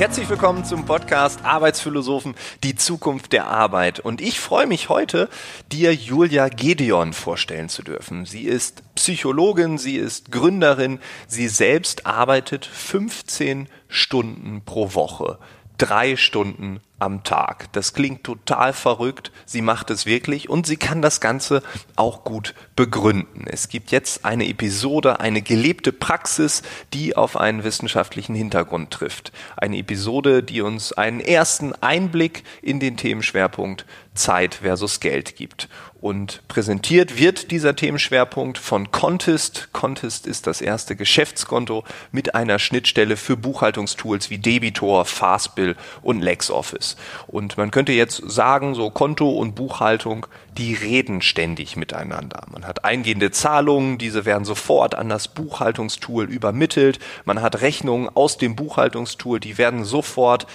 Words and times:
Herzlich 0.00 0.30
willkommen 0.30 0.64
zum 0.64 0.86
Podcast 0.86 1.44
Arbeitsphilosophen, 1.44 2.34
die 2.64 2.74
Zukunft 2.74 3.34
der 3.34 3.48
Arbeit. 3.48 4.00
Und 4.00 4.22
ich 4.22 4.40
freue 4.40 4.66
mich 4.66 4.88
heute, 4.88 5.28
dir 5.70 5.94
Julia 5.94 6.48
Gedeon 6.48 7.12
vorstellen 7.12 7.68
zu 7.68 7.82
dürfen. 7.82 8.24
Sie 8.24 8.44
ist 8.44 8.82
Psychologin, 8.94 9.76
sie 9.76 9.96
ist 9.96 10.32
Gründerin, 10.32 11.00
sie 11.26 11.48
selbst 11.48 12.06
arbeitet 12.06 12.64
15 12.64 13.68
Stunden 13.88 14.62
pro 14.64 14.94
Woche 14.94 15.38
drei 15.80 16.16
Stunden 16.16 16.80
am 17.00 17.24
Tag. 17.24 17.72
Das 17.72 17.94
klingt 17.94 18.24
total 18.24 18.72
verrückt. 18.72 19.32
Sie 19.46 19.62
macht 19.62 19.90
es 19.90 20.06
wirklich 20.06 20.48
und 20.48 20.66
sie 20.66 20.76
kann 20.76 21.02
das 21.02 21.20
Ganze 21.20 21.62
auch 21.96 22.24
gut 22.24 22.54
begründen. 22.76 23.46
Es 23.46 23.68
gibt 23.68 23.90
jetzt 23.90 24.24
eine 24.24 24.46
Episode, 24.48 25.20
eine 25.20 25.42
gelebte 25.42 25.92
Praxis, 25.92 26.62
die 26.92 27.16
auf 27.16 27.36
einen 27.36 27.64
wissenschaftlichen 27.64 28.34
Hintergrund 28.34 28.90
trifft. 28.90 29.32
Eine 29.56 29.78
Episode, 29.78 30.42
die 30.42 30.60
uns 30.60 30.92
einen 30.92 31.20
ersten 31.20 31.72
Einblick 31.82 32.44
in 32.62 32.80
den 32.80 32.96
Themenschwerpunkt 32.96 33.86
Zeit 34.14 34.56
versus 34.56 35.00
Geld 35.00 35.36
gibt. 35.36 35.68
Und 36.00 36.40
präsentiert 36.48 37.18
wird 37.18 37.50
dieser 37.50 37.76
Themenschwerpunkt 37.76 38.56
von 38.56 38.90
Contest. 38.90 39.68
Contest 39.72 40.26
ist 40.26 40.46
das 40.46 40.62
erste 40.62 40.96
Geschäftskonto 40.96 41.84
mit 42.10 42.34
einer 42.34 42.58
Schnittstelle 42.58 43.18
für 43.18 43.36
Buchhaltungstools 43.36 44.30
wie 44.30 44.38
Debitor, 44.38 45.04
Fastbill 45.04 45.76
und 46.00 46.22
LexOffice. 46.22 46.96
Und 47.26 47.58
man 47.58 47.70
könnte 47.70 47.92
jetzt 47.92 48.22
sagen, 48.30 48.74
so 48.74 48.90
Konto 48.90 49.28
und 49.28 49.54
Buchhaltung, 49.54 50.26
die 50.56 50.72
reden 50.72 51.20
ständig 51.20 51.76
miteinander. 51.76 52.44
Man 52.50 52.66
hat 52.66 52.84
eingehende 52.84 53.30
Zahlungen, 53.30 53.98
diese 53.98 54.24
werden 54.24 54.46
sofort 54.46 54.94
an 54.94 55.10
das 55.10 55.28
Buchhaltungstool 55.28 56.30
übermittelt. 56.30 56.98
Man 57.26 57.42
hat 57.42 57.60
Rechnungen 57.60 58.08
aus 58.08 58.38
dem 58.38 58.56
Buchhaltungstool, 58.56 59.38
die 59.38 59.58
werden 59.58 59.84
sofort 59.84 60.46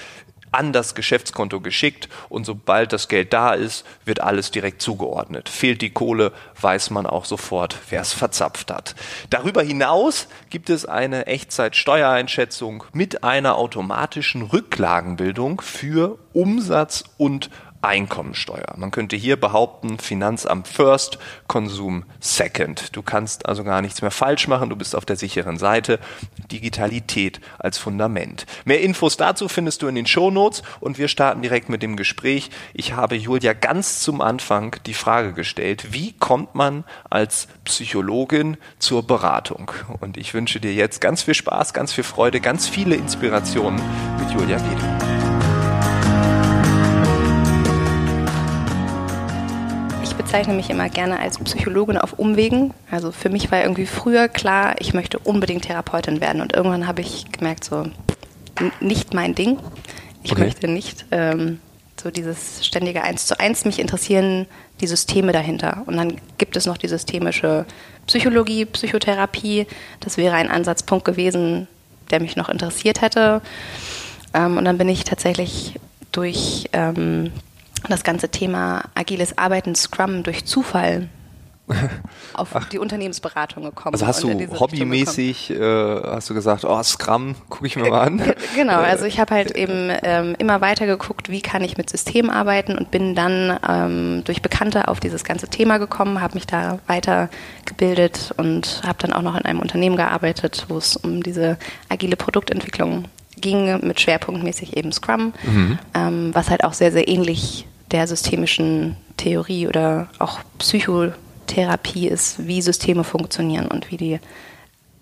an 0.56 0.74
das 0.74 0.96
Geschäftskonto 0.96 1.60
geschickt 1.60 2.10
und 2.30 2.46
sobald 2.46 2.94
das 2.94 3.08
Geld 3.08 3.34
da 3.34 3.54
ist, 3.54 3.86
wird 4.06 4.22
alles 4.22 4.52
direkt 4.52 4.82
zugeordnet. 4.82 5.50
Fehlt 5.50 5.82
die 5.82 5.90
Kohle, 5.90 6.32
weiß 6.60 6.90
man 6.92 7.06
auch 7.06 7.26
sofort, 7.26 7.78
wer 7.90 8.02
es 8.02 8.14
verzapft 8.14 8.72
hat. 8.72 8.96
Darüber 9.30 9.62
hinaus 9.62 10.28
gibt 10.50 10.70
es 10.70 10.86
eine 10.86 11.28
Echtzeitsteuereinschätzung 11.28 12.86
mit 12.94 13.24
einer 13.24 13.58
automatischen 13.58 14.44
Rücklagenbildung 14.44 15.62
für 15.62 16.18
Umsatz 16.34 17.04
und 17.18 17.50
Einkommensteuer. 17.86 18.74
Man 18.78 18.92
könnte 18.92 19.16
hier 19.16 19.40
behaupten, 19.40 20.00
Finanzamt 20.00 20.68
first, 20.68 21.20
Konsum 21.48 22.06
second. 22.20 22.96
Du 22.96 23.02
kannst 23.02 23.46
also 23.46 23.64
gar 23.64 23.82
nichts 23.82 24.02
mehr 24.02 24.12
falsch 24.12 24.48
machen, 24.48 24.70
du 24.70 24.76
bist 24.76 24.96
auf 24.96 25.06
der 25.06 25.16
sicheren 25.16 25.58
Seite. 25.58 26.00
Digitalität 26.52 27.42
als 27.60 27.78
Fundament. 27.78 28.46
Mehr 28.66 28.82
Infos 28.82 29.18
dazu 29.18 29.48
findest 29.48 29.82
du 29.82 29.88
in 29.88 29.96
den 29.96 30.06
Shownotes 30.06 30.64
und 30.80 30.98
wir 30.98 31.08
starten 31.08 31.42
direkt 31.42 31.70
mit 31.70 31.82
dem 31.82 31.96
Gespräch. 31.96 32.50
Ich 32.74 32.94
habe 32.94 33.16
Julia 33.16 33.54
ganz 33.54 34.00
zum 34.00 34.22
Anfang 34.22 34.76
die 34.86 34.94
Frage 34.94 35.34
gestellt, 35.34 35.94
wie 35.94 36.14
kommt 36.14 36.56
man 36.56 36.84
als 37.10 37.48
Psychologin 37.64 38.58
zur 38.80 39.06
Beratung? 39.06 39.72
Und 40.00 40.18
ich 40.18 40.34
wünsche 40.34 40.60
dir 40.60 40.74
jetzt 40.74 41.02
ganz 41.02 41.24
viel 41.24 41.34
Spaß, 41.34 41.74
ganz 41.74 41.94
viel 41.94 42.04
Freude, 42.04 42.40
ganz 42.40 42.68
viele 42.68 42.96
Inspirationen 42.96 43.82
mit 44.20 44.32
Julia 44.32 44.60
Wiedel. 44.60 45.35
Bezeichne 50.36 50.54
mich 50.54 50.70
immer 50.70 50.90
gerne 50.90 51.18
als 51.18 51.40
Psychologin 51.40 51.98
auf 51.98 52.12
Umwegen. 52.14 52.74
Also 52.92 53.14
für 53.14 53.30
mich 53.30 53.52
war 53.54 53.62
irgendwie 53.62 53.86
früher 53.86 54.28
klar, 54.28 54.76
ich 54.80 54.94
möchte 54.94 55.18
unbedingt 55.18 55.64
Therapeutin 55.64 56.20
werden. 56.20 56.42
Und 56.42 56.52
irgendwann 56.54 56.88
habe 56.88 57.00
ich 57.00 57.32
gemerkt, 57.32 57.64
so 57.64 57.86
nicht 58.82 59.14
mein 59.14 59.34
Ding. 59.34 59.60
Ich 60.24 60.34
okay. 60.34 60.44
möchte 60.44 60.68
nicht 60.68 61.06
ähm, 61.12 61.60
so 61.98 62.12
dieses 62.12 62.66
ständige 62.66 63.02
Eins 63.02 63.28
zu 63.28 63.40
eins. 63.40 63.64
Mich 63.64 63.80
interessieren 63.80 64.46
die 64.82 64.88
Systeme 64.88 65.32
dahinter. 65.32 65.84
Und 65.86 65.96
dann 65.96 66.18
gibt 66.38 66.58
es 66.58 66.66
noch 66.66 66.78
die 66.78 66.90
systemische 66.90 67.66
Psychologie, 68.06 68.66
Psychotherapie. 68.66 69.68
Das 70.02 70.18
wäre 70.18 70.36
ein 70.36 70.52
Ansatzpunkt 70.52 71.06
gewesen, 71.06 71.70
der 72.12 72.20
mich 72.20 72.36
noch 72.36 72.50
interessiert 72.50 73.00
hätte. 73.00 73.42
Ähm, 74.34 74.58
und 74.58 74.66
dann 74.66 74.78
bin 74.78 74.90
ich 74.90 75.06
tatsächlich 75.06 75.76
durch 76.12 76.66
ähm, 76.74 77.32
das 77.92 78.04
ganze 78.04 78.30
Thema 78.30 78.84
agiles 78.96 79.38
Arbeiten, 79.38 79.76
Scrum 79.76 80.24
durch 80.24 80.46
Zufall 80.46 81.10
auf 82.34 82.50
Ach. 82.54 82.70
die 82.70 82.78
Unternehmensberatung 82.78 83.64
gekommen. 83.64 83.96
Also 83.96 84.06
hast 84.06 84.24
du 84.24 84.30
hobbymäßig, 84.30 85.50
äh, 85.50 85.60
hast 85.60 86.30
du 86.30 86.34
gesagt, 86.34 86.64
oh, 86.64 86.84
Scrum, 86.84 87.36
gucke 87.50 87.66
ich 87.66 87.76
mir 87.76 87.90
mal 87.90 88.02
an. 88.02 88.22
Genau, 88.56 88.80
also 88.80 89.06
ich 89.06 89.20
habe 89.20 89.34
halt 89.34 89.52
eben 89.52 89.90
ähm, 90.04 90.36
immer 90.38 90.62
weiter 90.62 90.86
geguckt, 90.86 91.30
wie 91.30 91.42
kann 91.42 91.64
ich 91.64 91.78
mit 91.78 91.90
Systemen 91.90 92.30
arbeiten 92.30 92.78
und 92.78 92.92
bin 92.92 93.16
dann 93.16 93.60
ähm, 93.68 94.24
durch 94.26 94.42
Bekannte 94.42 94.88
auf 94.88 95.00
dieses 95.00 95.24
ganze 95.24 95.48
Thema 95.48 95.78
gekommen, 95.78 96.22
habe 96.22 96.36
mich 96.36 96.46
da 96.46 96.80
weitergebildet 96.88 98.34
und 98.38 98.82
habe 98.86 99.00
dann 99.00 99.14
auch 99.14 99.24
noch 99.24 99.36
in 99.36 99.46
einem 99.46 99.60
Unternehmen 99.60 99.96
gearbeitet, 99.96 100.66
wo 100.70 100.78
es 100.78 100.96
um 100.96 101.24
diese 101.24 101.58
agile 101.90 102.16
Produktentwicklung 102.16 103.06
ging, 103.38 103.86
mit 103.86 104.00
schwerpunktmäßig 104.00 104.78
eben 104.78 104.92
Scrum, 104.92 105.34
mhm. 105.44 105.80
ähm, 105.94 106.30
was 106.34 106.50
halt 106.50 106.64
auch 106.64 106.74
sehr, 106.74 106.92
sehr 106.92 107.08
ähnlich 107.08 107.66
der 107.96 108.08
systemischen 108.08 108.98
Theorie 109.16 109.70
oder 109.70 110.10
auch 110.20 110.42
Psychotherapie 110.60 112.10
ist, 112.10 112.46
wie 112.46 112.62
Systeme 112.62 113.06
funktionieren 113.06 113.68
und 113.68 113.90
wie 113.90 113.96
die 113.96 114.20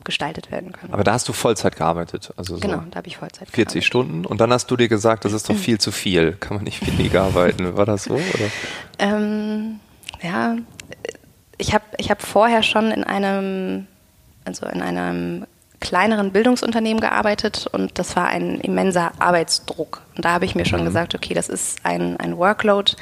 gestaltet 0.04 0.52
werden 0.52 0.74
können. 0.74 0.94
Aber 0.94 1.04
da 1.04 1.14
hast 1.14 1.28
du 1.28 1.34
Vollzeit 1.34 1.76
gearbeitet, 1.76 2.32
also 2.38 2.60
genau, 2.60 2.82
so 2.82 2.84
da 2.92 2.98
habe 2.98 3.08
ich 3.08 3.18
Vollzeit 3.18 3.50
40 3.50 3.56
gearbeitet. 3.56 3.84
Stunden 3.84 4.26
und 4.28 4.40
dann 4.42 4.54
hast 4.54 4.70
du 4.70 4.78
dir 4.78 4.90
gesagt, 4.90 5.26
das 5.26 5.34
ist 5.34 5.50
doch 5.50 5.56
viel 5.56 5.80
zu 5.80 5.92
viel, 5.92 6.34
kann 6.34 6.58
man 6.58 6.66
nicht 6.66 6.86
weniger 6.86 7.24
arbeiten. 7.24 7.76
War 7.76 7.88
das 7.88 8.04
so? 8.04 8.20
Ähm, 9.00 9.80
ja, 10.22 10.58
ich 11.58 11.74
habe 11.74 11.86
ich 11.98 12.12
hab 12.12 12.22
vorher 12.22 12.62
schon 12.62 12.92
in 12.92 13.04
einem, 13.04 13.88
also 14.46 14.68
in 14.68 14.84
einem 14.84 15.48
kleineren 15.84 16.32
Bildungsunternehmen 16.32 17.02
gearbeitet 17.02 17.68
und 17.72 18.00
das 18.00 18.16
war 18.16 18.28
ein 18.28 18.62
immenser 18.62 19.12
Arbeitsdruck. 19.20 20.02
Und 20.16 20.24
da 20.26 20.32
habe 20.32 20.46
ich 20.46 20.56
mir 20.56 20.66
schon 20.66 20.82
mhm. 20.82 20.86
gesagt, 20.86 21.14
okay, 21.14 21.34
das 21.34 21.50
ist 21.50 21.86
ein, 21.86 22.18
ein 22.18 22.38
Workload, 22.38 22.94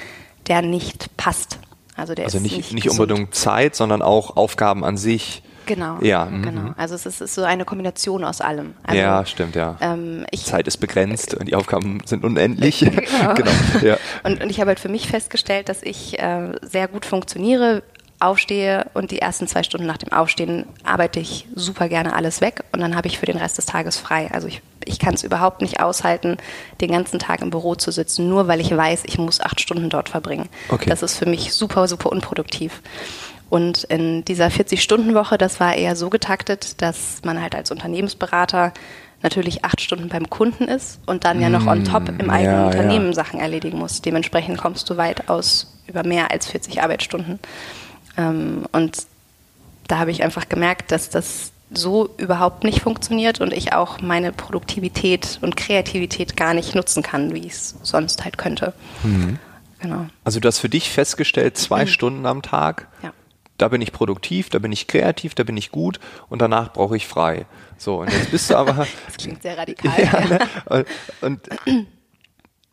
der 0.48 0.64
nicht 0.64 1.16
passt. 1.16 1.60
Also, 1.96 2.16
der 2.16 2.26
also 2.26 2.38
ist 2.38 2.44
nicht, 2.44 2.58
nicht, 2.58 2.74
nicht 2.74 2.90
unbedingt 2.90 3.36
Zeit, 3.36 3.76
sondern 3.76 4.02
auch 4.02 4.36
Aufgaben 4.36 4.84
an 4.84 4.98
sich. 4.98 5.44
Genau. 5.68 6.00
Ja. 6.02 6.26
Mhm. 6.26 6.42
Genau. 6.42 6.74
Also 6.76 6.96
es 6.96 7.06
ist, 7.06 7.22
ist, 7.22 7.36
so 7.36 7.44
eine 7.44 7.66
Kombination 7.66 8.24
aus 8.24 8.42
allem. 8.42 8.74
Also, 8.84 9.00
ja, 9.00 9.26
stimmt, 9.26 9.56
ja. 9.56 9.78
Ähm, 9.80 10.26
ich, 10.32 10.44
Zeit 10.44 10.68
ist 10.68 10.78
begrenzt 10.78 11.36
und 11.36 11.48
die 11.48 11.56
Aufgaben 11.56 12.00
sind 12.06 12.24
unendlich. 12.24 12.80
Genau. 12.92 13.34
genau 13.36 13.52
ja. 13.84 13.98
und, 14.24 14.42
und 14.42 14.50
ich 14.50 14.60
habe 14.60 14.70
halt 14.70 14.80
für 14.80 14.90
mich 14.90 15.08
festgestellt, 15.08 15.70
dass 15.70 15.84
ich 15.84 16.20
äh, 16.20 16.52
sehr 16.62 16.88
gut 16.88 17.06
funktioniere, 17.06 17.84
aufstehe 18.22 18.86
und 18.94 19.12
die 19.12 19.20
ersten 19.20 19.48
zwei 19.48 19.64
Stunden 19.64 19.88
nach 19.88 19.98
dem 19.98 20.12
Aufstehen 20.12 20.66
arbeite 20.84 21.20
ich 21.20 21.48
super 21.56 21.90
gerne 21.90 22.14
alles 22.14 22.42
weg 22.42 22.64
und 22.72 22.80
dann 22.80 22.96
habe 22.96 23.08
ich 23.08 23.20
für 23.20 23.26
den 23.26 23.38
Rest 23.38 23.58
des 23.58 23.66
Tages 23.66 23.98
frei. 23.98 24.30
Also 24.32 24.48
ich, 24.48 24.62
ich 24.86 25.00
kann 25.00 25.14
es 25.14 25.24
überhaupt 25.24 25.62
nicht 25.62 25.80
aushalten, 25.80 26.38
den 26.82 26.92
ganzen 26.92 27.20
Tag 27.20 27.42
im 27.42 27.50
Büro 27.50 27.76
zu 27.76 27.92
sitzen, 27.92 28.30
nur 28.30 28.48
weil 28.48 28.60
ich 28.60 28.76
weiß, 28.76 29.04
ich 29.06 29.18
muss 29.18 29.42
acht 29.42 29.60
Stunden 29.60 29.90
dort 29.90 30.10
verbringen. 30.10 30.50
Okay. 30.70 30.90
Das 30.90 31.04
ist 31.04 31.18
für 31.18 31.26
mich 31.26 31.54
super, 31.54 31.88
super 31.88 32.12
unproduktiv. 32.12 32.82
Und 33.50 33.84
in 33.84 34.24
dieser 34.24 34.48
40-Stunden-Woche, 34.48 35.38
das 35.38 35.60
war 35.60 35.76
eher 35.76 35.98
so 35.98 36.10
getaktet, 36.10 36.82
dass 36.82 37.22
man 37.26 37.42
halt 37.42 37.54
als 37.54 37.70
Unternehmensberater 37.70 38.72
natürlich 39.24 39.66
acht 39.66 39.82
Stunden 39.82 40.10
beim 40.10 40.30
Kunden 40.30 40.66
ist 40.66 41.00
und 41.06 41.26
dann 41.26 41.42
ja 41.42 41.50
noch 41.50 41.68
on 41.68 41.84
top 41.84 42.10
im 42.18 42.30
eigenen 42.30 42.62
ja, 42.62 42.66
Unternehmen 42.68 43.08
ja. 43.08 43.14
Sachen 43.14 43.40
erledigen 43.40 43.78
muss. 43.78 44.02
Dementsprechend 44.02 44.58
kommst 44.58 44.90
du 44.90 44.98
weit 44.98 45.30
aus 45.30 45.68
über 45.88 46.04
mehr 46.04 46.32
als 46.32 46.48
40 46.48 46.82
Arbeitsstunden. 46.82 47.40
Ähm, 48.18 48.66
und 48.72 49.06
da 49.88 50.00
habe 50.00 50.12
ich 50.12 50.24
einfach 50.24 50.48
gemerkt, 50.50 50.92
dass 50.92 51.10
das 51.10 51.52
so 51.74 52.14
überhaupt 52.18 52.64
nicht 52.64 52.82
funktioniert 52.82 53.40
und 53.40 53.54
ich 53.54 53.74
auch 53.74 54.02
meine 54.02 54.32
Produktivität 54.32 55.40
und 55.42 55.56
Kreativität 55.56 56.36
gar 56.36 56.54
nicht 56.54 56.76
nutzen 56.76 57.02
kann, 57.02 57.34
wie 57.34 57.46
ich 57.46 57.54
es 57.54 57.76
sonst 57.82 58.24
halt 58.24 58.38
könnte. 58.38 58.74
Mhm. 59.04 59.40
Genau. 59.80 60.06
Also 60.24 60.40
du 60.40 60.48
hast 60.48 60.60
für 60.60 60.70
dich 60.70 60.90
festgestellt, 60.90 61.58
zwei 61.58 61.86
mhm. 61.86 61.88
Stunden 61.88 62.26
am 62.26 62.42
Tag, 62.42 62.88
ja. 63.02 63.14
da 63.58 63.70
bin 63.70 63.82
ich 63.82 63.92
produktiv, 63.92 64.50
da 64.50 64.60
bin 64.60 64.72
ich 64.72 64.88
kreativ, 64.88 65.34
da 65.34 65.44
bin 65.44 65.58
ich 65.58 65.72
gut 65.72 66.00
und 66.30 66.42
danach 66.42 66.74
brauche 66.74 66.96
ich 66.96 67.08
frei. 67.08 67.46
So, 67.78 68.02
und 68.02 68.12
jetzt 68.12 68.32
bist 68.32 68.50
du 68.50 68.58
aber. 68.58 68.86
das 69.08 69.18
klingt 69.18 69.42
sehr 69.42 69.58
radikal. 69.58 70.04
ja, 70.04 70.26
ne? 70.28 70.40
und, 71.22 71.50
und 71.72 71.88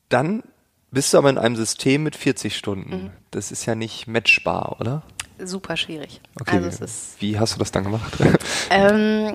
dann 0.09 0.43
bist 0.91 1.15
du 1.15 1.19
aber 1.19 1.31
in 1.31 1.39
einem 1.39 1.57
System 1.57 2.03
mit 2.03 2.17
40 2.17 2.57
Stunden. 2.57 3.05
Mhm. 3.05 3.11
Das 3.31 3.53
ist 3.53 3.65
ja 3.65 3.75
nicht 3.75 4.07
matchbar, 4.07 4.77
oder? 4.81 5.03
Super 5.43 5.77
schwierig. 5.77 6.21
Okay. 6.41 6.57
Also 6.57 6.85
Wie 7.19 7.39
hast 7.39 7.55
du 7.55 7.59
das 7.59 7.73
dann 7.73 7.85
gemacht? 7.85 8.17
Ähm, 8.71 9.35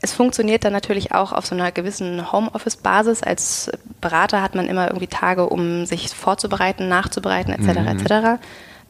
es 0.00 0.12
funktioniert 0.12 0.64
dann 0.64 0.72
natürlich 0.72 1.12
auch 1.12 1.32
auf 1.32 1.46
so 1.46 1.54
einer 1.54 1.72
gewissen 1.72 2.30
Homeoffice-Basis. 2.30 3.22
Als 3.22 3.70
Berater 4.00 4.42
hat 4.42 4.54
man 4.54 4.68
immer 4.68 4.86
irgendwie 4.86 5.08
Tage, 5.08 5.48
um 5.48 5.86
sich 5.86 6.10
vorzubereiten, 6.10 6.88
nachzubereiten, 6.88 7.52
etc. 7.52 7.80
Mhm. 7.80 7.86
etc. 7.88 8.42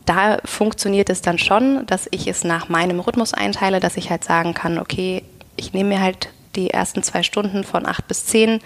Da 0.04 0.38
funktioniert 0.44 1.08
es 1.08 1.22
dann 1.22 1.38
schon, 1.38 1.86
dass 1.86 2.08
ich 2.10 2.26
es 2.26 2.44
nach 2.44 2.68
meinem 2.68 3.00
Rhythmus 3.00 3.32
einteile, 3.32 3.80
dass 3.80 3.96
ich 3.96 4.10
halt 4.10 4.24
sagen 4.24 4.52
kann, 4.52 4.78
okay, 4.78 5.22
ich 5.56 5.72
nehme 5.72 5.90
mir 5.90 6.00
halt 6.02 6.28
die 6.54 6.70
ersten 6.70 7.02
zwei 7.02 7.22
Stunden 7.22 7.64
von 7.64 7.86
acht 7.86 8.06
bis 8.08 8.26
zehn 8.26 8.60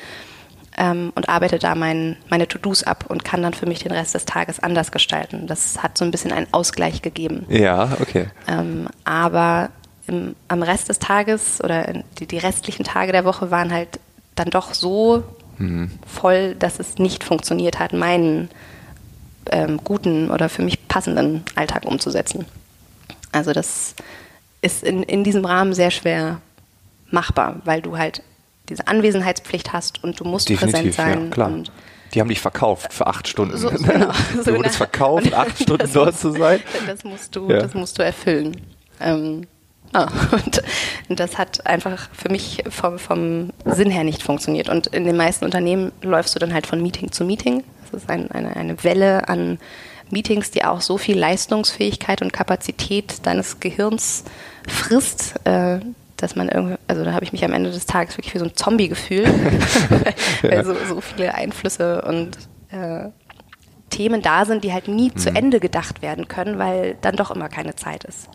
ähm, 0.81 1.12
und 1.15 1.29
arbeite 1.29 1.59
da 1.59 1.75
mein, 1.75 2.17
meine 2.31 2.49
To-Dos 2.49 2.82
ab 2.85 3.05
und 3.09 3.23
kann 3.23 3.43
dann 3.43 3.53
für 3.53 3.67
mich 3.67 3.81
den 3.81 3.93
Rest 3.93 4.15
des 4.15 4.25
Tages 4.25 4.61
anders 4.61 4.91
gestalten. 4.91 5.47
Das 5.47 5.82
hat 5.82 5.99
so 5.99 6.06
ein 6.06 6.11
bisschen 6.11 6.32
einen 6.32 6.47
Ausgleich 6.53 7.03
gegeben. 7.03 7.44
Ja, 7.50 7.99
okay. 8.00 8.29
Ähm, 8.49 8.88
aber 9.05 9.69
im, 10.06 10.35
am 10.49 10.62
Rest 10.62 10.88
des 10.88 10.99
Tages 10.99 11.62
oder 11.62 12.03
die, 12.19 12.27
die 12.27 12.38
restlichen 12.38 12.85
Tage 12.85 13.12
der 13.12 13.27
Woche 13.27 13.50
waren 13.50 13.71
halt 13.71 14.00
dann 14.37 14.49
doch 14.49 14.73
so 14.73 15.23
mhm. 15.59 15.91
voll, 16.06 16.55
dass 16.55 16.81
es 16.81 16.97
nicht 16.97 17.25
funktioniert 17.25 17.79
hat, 17.79 17.93
meinen 17.93 18.49
ähm, 19.50 19.81
guten 19.85 20.31
oder 20.31 20.49
für 20.49 20.62
mich 20.62 20.88
passenden 20.88 21.44
Alltag 21.56 21.85
umzusetzen. 21.85 22.47
Also 23.33 23.53
das 23.53 23.94
ist 24.62 24.83
in, 24.83 25.03
in 25.03 25.25
diesem 25.25 25.44
Rahmen 25.44 25.75
sehr 25.75 25.91
schwer 25.91 26.41
machbar, 27.11 27.56
weil 27.65 27.83
du 27.83 27.99
halt 27.99 28.23
diese 28.70 28.87
Anwesenheitspflicht 28.87 29.72
hast 29.72 30.02
und 30.02 30.19
du 30.20 30.25
musst 30.25 30.49
Definitiv, 30.49 30.96
präsent 30.96 31.14
sein. 31.14 31.25
Ja, 31.26 31.31
klar. 31.31 31.52
die 32.14 32.20
haben 32.20 32.28
dich 32.28 32.40
verkauft 32.40 32.93
für 32.93 33.06
acht 33.06 33.28
Stunden. 33.28 33.56
So, 33.56 33.69
genau, 33.70 34.12
du 34.44 34.56
wurdest 34.56 34.76
verkauft, 34.76 35.34
acht 35.34 35.61
Stunden 35.61 35.90
dort 35.93 36.19
zu 36.19 36.31
sein. 36.31 36.61
Das 36.87 37.05
musst 37.05 37.37
du, 37.37 37.50
ja. 37.50 37.58
das 37.58 37.75
musst 37.75 37.99
du 37.99 38.02
erfüllen. 38.02 38.56
Ähm, 39.00 39.46
Ah, 39.93 40.08
und, 40.31 40.62
und, 41.08 41.19
das 41.19 41.37
hat 41.37 41.67
einfach 41.67 42.08
für 42.12 42.28
mich 42.28 42.62
vom, 42.69 42.99
vom, 42.99 43.50
Sinn 43.64 43.90
her 43.90 44.05
nicht 44.05 44.22
funktioniert. 44.22 44.69
Und 44.69 44.87
in 44.88 45.05
den 45.05 45.16
meisten 45.16 45.44
Unternehmen 45.44 45.90
läufst 46.02 46.34
du 46.34 46.38
dann 46.38 46.55
halt 46.55 46.66
von 46.66 46.81
Meeting 46.81 47.11
zu 47.11 47.25
Meeting. 47.25 47.64
Das 47.90 48.02
ist 48.02 48.08
ein, 48.08 48.31
eine, 48.31 48.55
eine 48.55 48.84
Welle 48.84 49.28
an 49.28 49.58
Meetings, 50.11 50.50
die 50.50 50.64
auch 50.64 50.81
so 50.81 50.99
viel 50.99 51.19
Leistungsfähigkeit 51.19 52.23
und 52.23 52.32
Kapazität 52.32 53.26
deines 53.26 53.61
Gehirns 53.61 54.25
frisst, 54.69 55.34
äh, 55.44 55.81
dass 56.22 56.37
man 56.37 56.49
irgendwie, 56.49 56.76
also 56.87 57.05
da 57.05 57.12
habe 57.12 57.25
ich 57.25 57.32
mich 57.32 57.44
am 57.44 57.52
Ende 57.52 57.70
des 57.70 57.87
Tages 57.87 58.17
wirklich 58.17 58.34
wie 58.34 58.38
so 58.38 58.44
ein 58.44 58.55
Zombie 58.55 58.88
gefühlt, 58.88 59.28
weil, 60.43 60.52
ja. 60.52 60.64
so, 60.64 60.75
so, 60.88 61.00
viele 61.00 61.34
Einflüsse 61.34 62.02
und 62.02 62.37
äh, 62.70 63.08
Themen 63.90 64.22
da 64.22 64.44
sind, 64.44 64.64
die 64.64 64.72
halt 64.72 64.88
nie 64.88 65.11
mhm. 65.11 65.17
zu 65.17 65.31
Ende 65.31 65.61
gedacht 65.61 66.02
werden 66.02 66.28
können, 66.28 66.58
weil 66.58 66.96
dann 67.00 67.17
doch 67.17 67.31
immer 67.31 67.49
keine 67.49 67.75
Zeit 67.75 68.05
ist. 68.05 68.28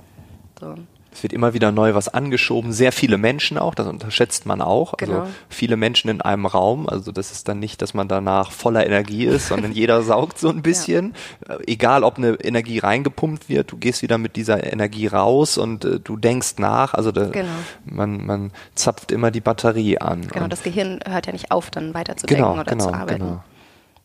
So. 0.60 0.76
Es 1.16 1.24
wird 1.24 1.32
immer 1.32 1.54
wieder 1.54 1.72
neu 1.72 1.94
was 1.94 2.10
angeschoben, 2.10 2.74
sehr 2.74 2.92
viele 2.92 3.18
Menschen 3.18 3.58
auch, 3.58 3.74
das 3.74 3.88
unterschätzt 3.88 4.46
man 4.46 4.62
auch. 4.62 4.96
Also 5.00 5.14
genau. 5.14 5.28
viele 5.48 5.78
Menschen 5.78 6.10
in 6.10 6.20
einem 6.20 6.46
Raum. 6.46 6.90
Also 6.90 7.14
das 7.14 7.32
ist 7.32 7.48
dann 7.48 7.58
nicht, 7.60 7.82
dass 7.82 7.94
man 7.94 8.10
danach 8.10 8.52
voller 8.52 8.86
Energie 8.86 9.24
ist, 9.24 9.48
sondern 9.48 9.72
jeder 9.74 10.02
saugt 10.02 10.38
so 10.38 10.50
ein 10.50 10.62
bisschen. 10.62 11.14
Ja. 11.48 11.58
Egal, 11.68 12.04
ob 12.04 12.18
eine 12.18 12.34
Energie 12.44 12.80
reingepumpt 12.80 13.48
wird, 13.48 13.72
du 13.72 13.78
gehst 13.78 14.02
wieder 14.02 14.18
mit 14.18 14.36
dieser 14.36 14.70
Energie 14.70 15.08
raus 15.08 15.58
und 15.58 15.86
äh, 15.86 16.02
du 16.02 16.18
denkst 16.18 16.56
nach. 16.58 16.94
Also 16.94 17.14
da, 17.14 17.28
genau. 17.28 17.48
man, 17.86 18.26
man 18.26 18.52
zapft 18.76 19.14
immer 19.14 19.32
die 19.32 19.40
Batterie 19.40 20.00
an. 20.00 20.28
Genau, 20.28 20.50
das 20.50 20.64
Gehirn 20.64 21.00
hört 21.08 21.28
ja 21.28 21.32
nicht 21.32 21.50
auf, 21.50 21.72
dann 21.72 21.94
weiterzudenken 21.94 22.44
genau, 22.44 22.60
oder 22.60 22.66
genau, 22.66 22.88
zu 22.88 22.94
arbeiten. 22.94 23.20
Genau. 23.20 23.44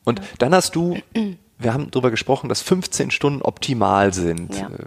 Und 0.05 0.21
dann 0.39 0.55
hast 0.55 0.77
du 0.77 0.97
wir 1.61 1.75
haben 1.75 1.91
darüber 1.91 2.11
gesprochen, 2.11 2.49
dass 2.49 2.63
15 2.63 3.11
Stunden 3.11 3.43
optimal 3.43 4.13
sind. 4.13 4.55
Ja. 4.57 4.67
Äh, 4.67 4.85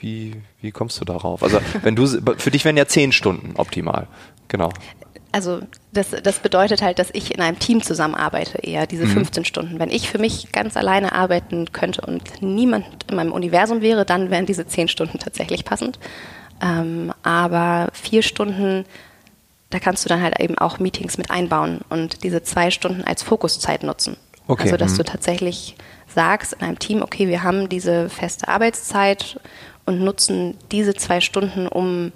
wie, 0.00 0.34
wie 0.60 0.72
kommst 0.72 1.00
du 1.00 1.04
darauf? 1.04 1.42
Also 1.42 1.60
wenn 1.82 1.96
du 1.96 2.06
für 2.06 2.50
dich 2.50 2.64
wären 2.64 2.76
ja 2.76 2.86
10 2.86 3.12
Stunden 3.12 3.54
optimal. 3.56 4.06
Genau. 4.48 4.70
Also 5.32 5.60
das, 5.92 6.10
das 6.22 6.38
bedeutet 6.38 6.82
halt, 6.82 6.98
dass 6.98 7.10
ich 7.12 7.34
in 7.34 7.40
einem 7.40 7.58
Team 7.58 7.82
zusammenarbeite, 7.82 8.58
eher 8.58 8.86
diese 8.86 9.04
mhm. 9.04 9.10
15 9.10 9.44
Stunden. 9.44 9.78
Wenn 9.78 9.90
ich 9.90 10.08
für 10.08 10.18
mich 10.18 10.50
ganz 10.52 10.76
alleine 10.76 11.12
arbeiten 11.12 11.72
könnte 11.72 12.02
und 12.02 12.42
niemand 12.42 12.86
in 13.10 13.16
meinem 13.16 13.32
Universum 13.32 13.82
wäre, 13.82 14.04
dann 14.04 14.30
wären 14.30 14.46
diese 14.46 14.66
10 14.66 14.88
Stunden 14.88 15.18
tatsächlich 15.18 15.64
passend. 15.64 15.98
Ähm, 16.62 17.12
aber 17.22 17.88
vier 17.92 18.22
Stunden, 18.22 18.84
da 19.70 19.78
kannst 19.78 20.04
du 20.04 20.08
dann 20.08 20.22
halt 20.22 20.40
eben 20.40 20.56
auch 20.56 20.78
Meetings 20.78 21.18
mit 21.18 21.30
einbauen 21.30 21.80
und 21.90 22.22
diese 22.22 22.42
zwei 22.42 22.70
Stunden 22.70 23.04
als 23.04 23.22
Fokuszeit 23.22 23.82
nutzen. 23.82 24.16
Okay. 24.48 24.62
Also 24.62 24.76
dass 24.76 24.92
mhm. 24.92 24.98
du 24.98 25.04
tatsächlich 25.04 25.76
sagst 26.16 26.54
in 26.54 26.62
einem 26.62 26.78
Team, 26.78 27.02
okay, 27.02 27.28
wir 27.28 27.42
haben 27.42 27.68
diese 27.68 28.08
feste 28.08 28.48
Arbeitszeit 28.48 29.38
und 29.84 30.00
nutzen 30.00 30.56
diese 30.72 30.94
zwei 30.94 31.20
Stunden, 31.20 31.68
um 31.68 32.10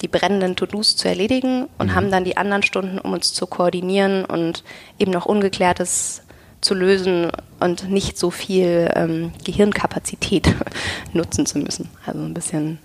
die 0.00 0.08
brennenden 0.08 0.56
To-Dos 0.56 0.96
zu 0.96 1.06
erledigen 1.06 1.68
und 1.78 1.88
mhm. 1.88 1.94
haben 1.94 2.10
dann 2.10 2.24
die 2.24 2.38
anderen 2.38 2.62
Stunden, 2.62 2.98
um 2.98 3.12
uns 3.12 3.34
zu 3.34 3.46
koordinieren 3.46 4.24
und 4.24 4.64
eben 4.98 5.12
noch 5.12 5.26
Ungeklärtes 5.26 6.22
zu 6.62 6.72
lösen 6.72 7.30
und 7.60 7.90
nicht 7.90 8.18
so 8.18 8.30
viel 8.30 8.90
ähm, 8.94 9.32
Gehirnkapazität 9.44 10.54
nutzen 11.12 11.44
zu 11.44 11.58
müssen. 11.58 11.90
Also 12.06 12.20
ein 12.20 12.32
bisschen, 12.32 12.78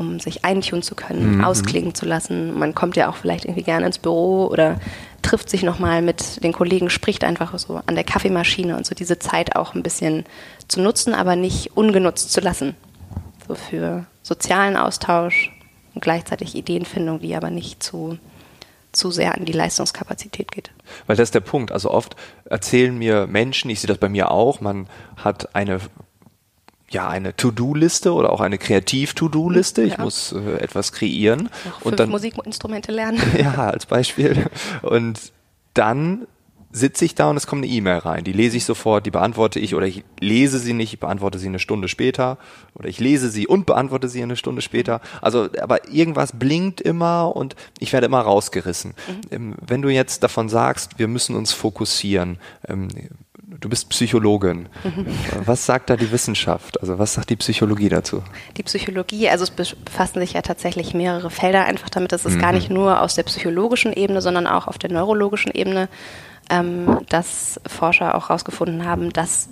um 0.00 0.18
sich 0.18 0.44
eintun 0.44 0.82
zu 0.82 0.94
können, 0.96 1.36
mhm. 1.36 1.44
ausklingen 1.44 1.94
zu 1.94 2.06
lassen. 2.06 2.58
Man 2.58 2.74
kommt 2.74 2.96
ja 2.96 3.08
auch 3.08 3.16
vielleicht 3.16 3.44
irgendwie 3.44 3.62
gerne 3.62 3.86
ins 3.86 3.98
Büro 3.98 4.46
oder 4.46 4.80
trifft 5.22 5.48
sich 5.48 5.62
nochmal 5.62 6.02
mit 6.02 6.42
den 6.42 6.52
Kollegen, 6.52 6.90
spricht 6.90 7.22
einfach 7.22 7.56
so 7.58 7.80
an 7.86 7.94
der 7.94 8.04
Kaffeemaschine 8.04 8.76
und 8.76 8.86
so 8.86 8.94
diese 8.94 9.18
Zeit 9.18 9.54
auch 9.54 9.74
ein 9.74 9.82
bisschen 9.82 10.24
zu 10.66 10.80
nutzen, 10.80 11.14
aber 11.14 11.36
nicht 11.36 11.76
ungenutzt 11.76 12.32
zu 12.32 12.40
lassen. 12.40 12.74
So 13.46 13.54
für 13.54 14.06
sozialen 14.22 14.76
Austausch 14.76 15.52
und 15.94 16.02
gleichzeitig 16.02 16.54
Ideenfindung, 16.54 17.20
die 17.20 17.36
aber 17.36 17.50
nicht 17.50 17.82
zu, 17.82 18.18
zu 18.92 19.10
sehr 19.10 19.34
an 19.34 19.44
die 19.44 19.52
Leistungskapazität 19.52 20.50
geht. 20.50 20.70
Weil 21.06 21.16
das 21.16 21.28
ist 21.28 21.34
der 21.34 21.40
Punkt. 21.40 21.70
Also 21.70 21.90
oft 21.90 22.16
erzählen 22.44 22.96
mir 22.96 23.26
Menschen, 23.26 23.70
ich 23.70 23.80
sehe 23.80 23.88
das 23.88 23.98
bei 23.98 24.08
mir 24.08 24.30
auch, 24.30 24.60
man 24.60 24.88
hat 25.16 25.54
eine 25.54 25.80
ja 26.90 27.08
eine 27.08 27.34
To-Do-Liste 27.36 28.12
oder 28.12 28.32
auch 28.32 28.40
eine 28.40 28.58
Kreativ-To-Do-Liste. 28.58 29.82
Ich 29.82 29.96
ja. 29.96 30.02
muss 30.02 30.32
äh, 30.32 30.58
etwas 30.58 30.92
kreieren 30.92 31.48
Noch 31.64 31.82
und 31.82 32.00
dann 32.00 32.10
Musikinstrumente 32.10 32.92
lernen. 32.92 33.20
ja, 33.38 33.70
als 33.70 33.86
Beispiel. 33.86 34.46
Und 34.82 35.32
dann 35.74 36.26
sitze 36.72 37.04
ich 37.04 37.14
da 37.14 37.30
und 37.30 37.36
es 37.36 37.46
kommt 37.46 37.64
eine 37.64 37.72
E-Mail 37.72 37.98
rein. 37.98 38.24
Die 38.24 38.32
lese 38.32 38.56
ich 38.56 38.64
sofort, 38.64 39.04
die 39.04 39.10
beantworte 39.10 39.58
ich 39.58 39.74
oder 39.74 39.86
ich 39.86 40.04
lese 40.20 40.58
sie 40.58 40.72
nicht, 40.72 40.92
ich 40.92 41.00
beantworte 41.00 41.38
sie 41.38 41.48
eine 41.48 41.58
Stunde 41.58 41.88
später 41.88 42.38
oder 42.74 42.88
ich 42.88 43.00
lese 43.00 43.28
sie 43.28 43.46
und 43.46 43.66
beantworte 43.66 44.08
sie 44.08 44.22
eine 44.22 44.36
Stunde 44.36 44.62
später. 44.62 45.00
Also, 45.20 45.48
aber 45.60 45.88
irgendwas 45.88 46.32
blinkt 46.38 46.80
immer 46.80 47.34
und 47.34 47.56
ich 47.80 47.92
werde 47.92 48.06
immer 48.06 48.20
rausgerissen. 48.20 48.92
Mhm. 48.92 49.20
Ähm, 49.30 49.54
wenn 49.66 49.82
du 49.82 49.88
jetzt 49.88 50.22
davon 50.22 50.48
sagst, 50.48 50.98
wir 50.98 51.08
müssen 51.08 51.34
uns 51.34 51.52
fokussieren, 51.52 52.38
ähm, 52.68 52.88
du 53.60 53.68
bist 53.68 53.88
Psychologin. 53.90 54.68
Mhm. 54.84 55.06
Was 55.44 55.66
sagt 55.66 55.90
da 55.90 55.96
die 55.96 56.10
Wissenschaft? 56.10 56.80
Also 56.80 56.98
was 56.98 57.14
sagt 57.14 57.30
die 57.30 57.36
Psychologie 57.36 57.88
dazu? 57.88 58.22
Die 58.56 58.62
Psychologie, 58.62 59.28
also 59.28 59.44
es 59.44 59.50
befassen 59.50 60.20
sich 60.20 60.32
ja 60.32 60.42
tatsächlich 60.42 60.94
mehrere 60.94 61.30
Felder 61.30 61.64
einfach 61.64 61.90
damit. 61.90 62.12
Es 62.12 62.24
ist 62.24 62.36
mhm. 62.36 62.40
gar 62.40 62.52
nicht 62.52 62.70
nur 62.70 63.00
aus 63.00 63.14
der 63.14 63.22
psychologischen 63.24 63.92
Ebene, 63.92 64.22
sondern 64.22 64.46
auch 64.46 64.66
auf 64.66 64.78
der 64.78 64.90
neurologischen 64.90 65.52
Ebene, 65.52 65.88
ähm, 66.48 67.00
dass 67.08 67.60
Forscher 67.66 68.14
auch 68.14 68.28
herausgefunden 68.28 68.84
haben, 68.84 69.12
dass 69.12 69.48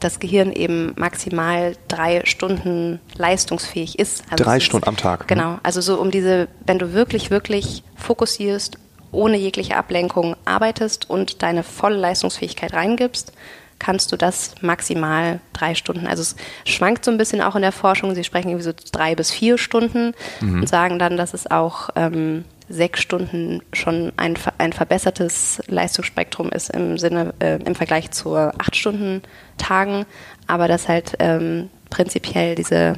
das 0.00 0.20
Gehirn 0.20 0.52
eben 0.52 0.92
maximal 0.96 1.74
drei 1.88 2.24
Stunden 2.24 3.00
leistungsfähig 3.16 3.98
ist. 3.98 4.22
Also 4.30 4.44
drei 4.44 4.60
Stunden 4.60 4.86
am 4.86 4.96
Tag. 4.96 5.22
Mhm. 5.22 5.26
Genau. 5.26 5.58
Also 5.62 5.80
so 5.80 6.00
um 6.00 6.10
diese, 6.10 6.48
wenn 6.66 6.78
du 6.78 6.92
wirklich, 6.92 7.30
wirklich 7.30 7.82
fokussierst 7.96 8.78
ohne 9.12 9.36
jegliche 9.36 9.76
Ablenkung 9.76 10.36
arbeitest 10.44 11.08
und 11.08 11.42
deine 11.42 11.62
volle 11.62 11.96
Leistungsfähigkeit 11.96 12.72
reingibst, 12.72 13.32
kannst 13.78 14.10
du 14.12 14.16
das 14.16 14.54
maximal 14.60 15.40
drei 15.52 15.74
Stunden. 15.74 16.06
Also 16.06 16.22
es 16.22 16.36
schwankt 16.64 17.04
so 17.04 17.10
ein 17.10 17.18
bisschen 17.18 17.40
auch 17.40 17.54
in 17.56 17.62
der 17.62 17.72
Forschung. 17.72 18.14
Sie 18.14 18.24
sprechen 18.24 18.48
irgendwie 18.48 18.64
so 18.64 18.72
drei 18.92 19.14
bis 19.14 19.30
vier 19.30 19.56
Stunden 19.56 20.14
mhm. 20.40 20.60
und 20.60 20.68
sagen 20.68 20.98
dann, 20.98 21.16
dass 21.16 21.32
es 21.32 21.50
auch 21.50 21.90
ähm, 21.94 22.44
sechs 22.68 23.00
Stunden 23.00 23.62
schon 23.72 24.12
ein, 24.16 24.36
ein 24.58 24.72
verbessertes 24.72 25.62
Leistungsspektrum 25.68 26.50
ist 26.50 26.70
im 26.70 26.98
Sinne 26.98 27.32
äh, 27.38 27.58
im 27.62 27.74
Vergleich 27.74 28.10
zu 28.10 28.36
acht 28.36 28.76
Stunden 28.76 29.22
Tagen, 29.56 30.04
aber 30.46 30.68
dass 30.68 30.88
halt 30.88 31.14
ähm, 31.18 31.70
prinzipiell 31.88 32.54
diese 32.54 32.94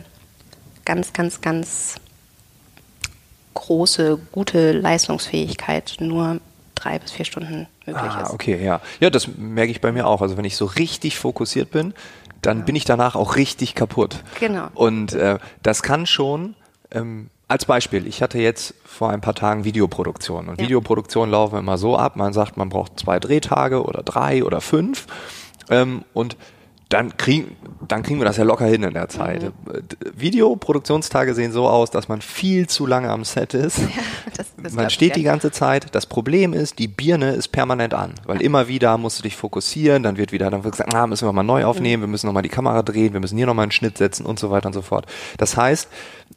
ganz, 0.84 1.12
ganz, 1.12 1.40
ganz 1.40 1.96
große, 3.54 4.18
gute 4.32 4.72
Leistungsfähigkeit 4.72 5.96
nur 6.00 6.40
drei 6.74 6.98
bis 6.98 7.12
vier 7.12 7.24
Stunden 7.24 7.66
möglich 7.86 8.12
ah, 8.12 8.22
ist. 8.22 8.30
Okay, 8.30 8.62
ja. 8.64 8.80
Ja, 9.00 9.10
das 9.10 9.28
merke 9.36 9.70
ich 9.70 9.80
bei 9.80 9.92
mir 9.92 10.06
auch. 10.06 10.22
Also 10.22 10.36
wenn 10.36 10.44
ich 10.44 10.56
so 10.56 10.64
richtig 10.64 11.18
fokussiert 11.18 11.70
bin, 11.70 11.94
dann 12.42 12.60
ja. 12.60 12.64
bin 12.64 12.76
ich 12.76 12.84
danach 12.84 13.16
auch 13.16 13.36
richtig 13.36 13.74
kaputt. 13.74 14.22
Genau. 14.38 14.68
Und 14.74 15.12
äh, 15.12 15.38
das 15.62 15.82
kann 15.82 16.06
schon, 16.06 16.54
ähm, 16.90 17.30
als 17.48 17.64
Beispiel, 17.64 18.06
ich 18.06 18.22
hatte 18.22 18.38
jetzt 18.38 18.74
vor 18.84 19.10
ein 19.10 19.20
paar 19.20 19.34
Tagen 19.34 19.64
Videoproduktion. 19.64 20.48
Und 20.48 20.60
ja. 20.60 20.64
Videoproduktion 20.64 21.30
laufen 21.30 21.58
immer 21.58 21.78
so 21.78 21.96
ab, 21.96 22.16
man 22.16 22.32
sagt, 22.32 22.56
man 22.56 22.68
braucht 22.68 22.98
zwei 22.98 23.18
Drehtage 23.18 23.82
oder 23.82 24.02
drei 24.02 24.44
oder 24.44 24.60
fünf. 24.60 25.06
Ähm, 25.68 26.04
und 26.14 26.36
dann 26.90 27.16
kriegen, 27.16 27.56
dann 27.86 28.02
kriegen 28.02 28.18
wir 28.18 28.24
das 28.24 28.36
ja 28.36 28.42
locker 28.42 28.66
hin 28.66 28.82
in 28.82 28.94
der 28.94 29.08
Zeit. 29.08 29.44
Mhm. 29.44 29.52
Videoproduktionstage 30.14 31.34
sehen 31.34 31.52
so 31.52 31.68
aus, 31.68 31.90
dass 31.90 32.08
man 32.08 32.20
viel 32.20 32.66
zu 32.66 32.84
lange 32.84 33.08
am 33.08 33.24
Set 33.24 33.54
ist. 33.54 33.78
Ja, 33.90 34.02
das, 34.36 34.46
das 34.56 34.72
man 34.74 34.90
steht 34.90 35.16
die 35.16 35.22
ganze 35.22 35.50
Zeit. 35.50 35.94
Das 35.94 36.06
Problem 36.06 36.52
ist, 36.52 36.78
die 36.78 36.88
Birne 36.88 37.32
ist 37.32 37.48
permanent 37.48 37.94
an, 37.94 38.14
weil 38.24 38.36
ja. 38.36 38.42
immer 38.42 38.68
wieder 38.68 38.96
musst 38.98 39.18
du 39.18 39.22
dich 39.22 39.36
fokussieren, 39.36 40.02
dann 40.02 40.16
wird 40.16 40.32
wieder, 40.32 40.50
dann 40.50 40.64
wird 40.64 40.72
gesagt, 40.72 40.94
ah, 40.94 41.06
müssen 41.06 41.26
wir 41.26 41.32
mal 41.32 41.42
neu 41.42 41.64
aufnehmen, 41.64 42.00
mhm. 42.00 42.06
wir 42.06 42.10
müssen 42.10 42.26
nochmal 42.26 42.42
die 42.42 42.48
Kamera 42.48 42.82
drehen, 42.82 43.12
wir 43.12 43.20
müssen 43.20 43.36
hier 43.36 43.46
nochmal 43.46 43.64
einen 43.64 43.72
Schnitt 43.72 43.98
setzen 43.98 44.26
und 44.26 44.38
so 44.38 44.50
weiter 44.50 44.66
und 44.66 44.72
so 44.72 44.82
fort. 44.82 45.06
Das 45.38 45.56
heißt, 45.56 45.88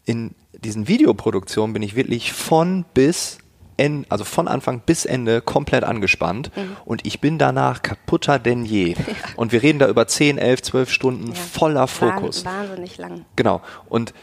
in 0.05 0.31
diesen 0.53 0.87
Videoproduktionen 0.87 1.73
bin 1.73 1.83
ich 1.83 1.95
wirklich 1.95 2.33
von 2.33 2.85
bis 2.93 3.39
en, 3.77 4.05
also 4.09 4.23
von 4.23 4.47
Anfang 4.47 4.81
bis 4.81 5.05
Ende 5.05 5.41
komplett 5.41 5.83
angespannt 5.83 6.51
mhm. 6.55 6.77
und 6.85 7.05
ich 7.05 7.19
bin 7.21 7.37
danach 7.37 7.81
kaputter 7.81 8.39
denn 8.39 8.65
je. 8.65 8.95
Ja. 9.13 9.15
Und 9.35 9.51
wir 9.51 9.61
reden 9.61 9.79
da 9.79 9.87
über 9.87 10.07
10, 10.07 10.37
11, 10.37 10.61
12 10.63 10.89
Stunden 10.89 11.27
ja. 11.27 11.33
voller 11.33 11.87
Fokus. 11.87 12.45
Wahnsinnig 12.45 12.97
lang. 12.97 13.25
Genau. 13.35 13.61
Und 13.89 14.13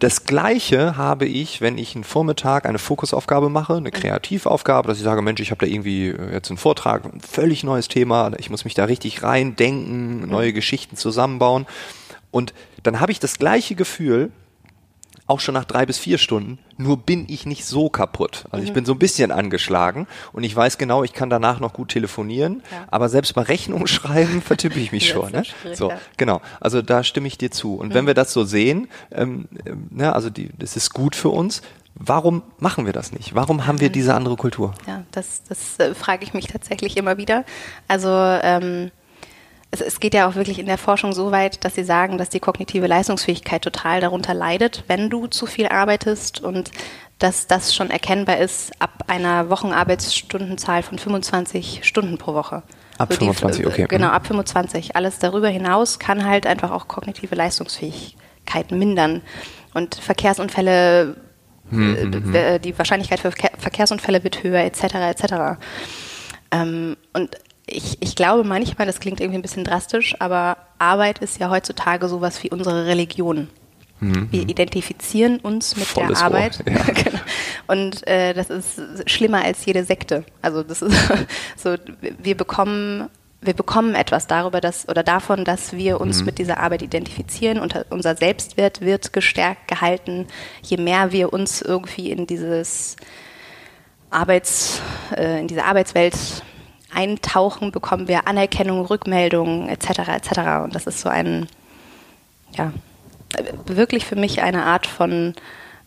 das 0.00 0.24
Gleiche 0.24 0.96
habe 0.96 1.24
ich, 1.24 1.60
wenn 1.60 1.78
ich 1.78 1.94
einen 1.94 2.04
Vormittag 2.04 2.66
eine 2.66 2.78
Fokusaufgabe 2.78 3.48
mache, 3.48 3.74
eine 3.74 3.88
mhm. 3.88 3.92
Kreativaufgabe, 3.92 4.88
dass 4.88 4.98
ich 4.98 5.04
sage, 5.04 5.22
Mensch, 5.22 5.40
ich 5.40 5.50
habe 5.50 5.64
da 5.64 5.72
irgendwie 5.72 6.08
äh, 6.08 6.32
jetzt 6.32 6.50
einen 6.50 6.58
Vortrag, 6.58 7.04
ein 7.04 7.20
völlig 7.20 7.64
neues 7.64 7.88
Thema, 7.88 8.32
ich 8.38 8.50
muss 8.50 8.64
mich 8.64 8.74
da 8.74 8.84
richtig 8.84 9.22
reindenken, 9.22 10.22
mhm. 10.22 10.28
neue 10.28 10.52
Geschichten 10.52 10.96
zusammenbauen. 10.96 11.66
Und 12.30 12.52
dann 12.82 13.00
habe 13.00 13.12
ich 13.12 13.20
das 13.20 13.38
gleiche 13.38 13.74
Gefühl, 13.76 14.30
auch 15.26 15.40
schon 15.40 15.54
nach 15.54 15.64
drei 15.64 15.86
bis 15.86 15.98
vier 15.98 16.18
Stunden, 16.18 16.58
nur 16.76 16.98
bin 16.98 17.26
ich 17.28 17.46
nicht 17.46 17.64
so 17.64 17.88
kaputt. 17.88 18.44
Also 18.50 18.62
mhm. 18.62 18.68
ich 18.68 18.72
bin 18.74 18.84
so 18.84 18.92
ein 18.92 18.98
bisschen 18.98 19.32
angeschlagen 19.32 20.06
und 20.32 20.44
ich 20.44 20.54
weiß 20.54 20.76
genau, 20.76 21.02
ich 21.02 21.12
kann 21.12 21.30
danach 21.30 21.60
noch 21.60 21.72
gut 21.72 21.90
telefonieren, 21.90 22.62
ja. 22.70 22.84
aber 22.90 23.08
selbst 23.08 23.34
bei 23.34 23.42
Rechnungen 23.42 23.86
schreiben 23.88 24.42
vertippe 24.42 24.78
ich 24.78 24.92
mich 24.92 25.08
schon. 25.08 25.32
Ne? 25.32 25.44
So, 25.72 25.92
genau. 26.16 26.40
Also 26.60 26.82
da 26.82 27.02
stimme 27.04 27.26
ich 27.26 27.38
dir 27.38 27.50
zu. 27.50 27.76
Und 27.76 27.88
mhm. 27.88 27.94
wenn 27.94 28.06
wir 28.06 28.14
das 28.14 28.32
so 28.32 28.44
sehen, 28.44 28.88
ähm, 29.10 29.48
ähm, 29.64 29.88
ne, 29.90 30.14
also 30.14 30.30
die, 30.30 30.50
das 30.58 30.76
ist 30.76 30.92
gut 30.92 31.16
für 31.16 31.30
uns. 31.30 31.62
Warum 31.96 32.42
machen 32.58 32.86
wir 32.86 32.92
das 32.92 33.12
nicht? 33.12 33.36
Warum 33.36 33.68
haben 33.68 33.80
wir 33.80 33.88
diese 33.88 34.14
andere 34.14 34.34
Kultur? 34.34 34.74
Ja, 34.86 35.04
das, 35.12 35.42
das 35.48 35.78
äh, 35.78 35.94
frage 35.94 36.24
ich 36.24 36.34
mich 36.34 36.48
tatsächlich 36.48 36.96
immer 36.96 37.18
wieder. 37.18 37.44
Also 37.86 38.08
ähm, 38.10 38.90
es, 39.74 39.80
es 39.80 40.00
geht 40.00 40.14
ja 40.14 40.28
auch 40.28 40.36
wirklich 40.36 40.58
in 40.58 40.66
der 40.66 40.78
Forschung 40.78 41.12
so 41.12 41.32
weit, 41.32 41.64
dass 41.64 41.74
sie 41.74 41.84
sagen, 41.84 42.16
dass 42.16 42.28
die 42.28 42.40
kognitive 42.40 42.86
Leistungsfähigkeit 42.86 43.62
total 43.62 44.00
darunter 44.00 44.32
leidet, 44.32 44.84
wenn 44.86 45.10
du 45.10 45.26
zu 45.26 45.46
viel 45.46 45.66
arbeitest 45.66 46.40
und 46.40 46.70
dass 47.18 47.46
das 47.46 47.74
schon 47.74 47.90
erkennbar 47.90 48.38
ist 48.38 48.72
ab 48.80 49.04
einer 49.06 49.50
Wochenarbeitsstundenzahl 49.50 50.82
von 50.82 50.98
25 50.98 51.80
Stunden 51.82 52.18
pro 52.18 52.34
Woche. 52.34 52.62
Ab 52.98 53.10
also 53.10 53.20
25, 53.20 53.60
die, 53.60 53.66
okay. 53.66 53.86
Genau, 53.88 54.08
mhm. 54.08 54.14
ab 54.14 54.26
25. 54.26 54.96
Alles 54.96 55.18
darüber 55.18 55.48
hinaus 55.48 55.98
kann 55.98 56.24
halt 56.24 56.46
einfach 56.46 56.70
auch 56.70 56.86
kognitive 56.86 57.34
Leistungsfähigkeit 57.34 58.70
mindern. 58.70 59.22
Und 59.74 59.96
Verkehrsunfälle, 59.96 61.16
mhm. 61.70 62.34
äh, 62.34 62.60
die 62.60 62.76
Wahrscheinlichkeit 62.78 63.20
für 63.20 63.32
Verkehrsunfälle 63.32 64.22
wird 64.22 64.42
höher, 64.44 64.60
etc., 64.60 64.94
etc. 64.94 65.34
Ähm, 66.52 66.96
und 67.12 67.36
ich, 67.66 67.96
ich 68.00 68.14
glaube 68.14 68.44
manchmal, 68.44 68.86
das 68.86 69.00
klingt 69.00 69.20
irgendwie 69.20 69.38
ein 69.38 69.42
bisschen 69.42 69.64
drastisch, 69.64 70.14
aber 70.20 70.56
Arbeit 70.78 71.18
ist 71.18 71.38
ja 71.40 71.50
heutzutage 71.50 72.08
sowas 72.08 72.42
wie 72.42 72.50
unsere 72.50 72.86
Religion. 72.86 73.48
Mhm. 74.00 74.28
Wir 74.30 74.42
identifizieren 74.42 75.38
uns 75.38 75.76
mit 75.76 75.86
Volles 75.86 76.18
der 76.18 76.26
Arbeit. 76.26 76.62
Ohr, 76.66 76.72
ja. 76.72 76.84
Genau. 76.92 77.20
Und 77.66 78.06
äh, 78.06 78.34
das 78.34 78.50
ist 78.50 78.80
schlimmer 79.06 79.44
als 79.44 79.64
jede 79.64 79.84
Sekte. 79.84 80.24
Also 80.42 80.62
das 80.62 80.82
ist 80.82 80.96
so, 81.56 81.76
wir 82.18 82.36
bekommen 82.36 83.08
wir 83.40 83.54
bekommen 83.54 83.94
etwas 83.94 84.26
darüber, 84.26 84.62
dass 84.62 84.88
oder 84.88 85.02
davon, 85.02 85.44
dass 85.44 85.74
wir 85.74 86.00
uns 86.00 86.20
mhm. 86.20 86.26
mit 86.26 86.38
dieser 86.38 86.60
Arbeit 86.60 86.80
identifizieren 86.80 87.58
und 87.58 87.84
unser 87.90 88.16
Selbstwert 88.16 88.80
wird 88.80 89.12
gestärkt 89.12 89.68
gehalten, 89.68 90.26
je 90.62 90.78
mehr 90.78 91.12
wir 91.12 91.30
uns 91.30 91.60
irgendwie 91.60 92.10
in 92.10 92.26
dieses 92.26 92.96
Arbeits, 94.08 94.80
äh, 95.14 95.40
in 95.40 95.48
diese 95.48 95.64
Arbeitswelt 95.64 96.14
eintauchen, 96.94 97.72
bekommen 97.72 98.08
wir 98.08 98.26
Anerkennung, 98.26 98.84
Rückmeldungen 98.86 99.68
etc. 99.68 100.08
etc. 100.08 100.30
Und 100.64 100.74
das 100.74 100.86
ist 100.86 101.00
so 101.00 101.08
ein, 101.08 101.48
ja, 102.56 102.72
wirklich 103.66 104.06
für 104.06 104.16
mich 104.16 104.42
eine 104.42 104.64
Art 104.64 104.86
von 104.86 105.34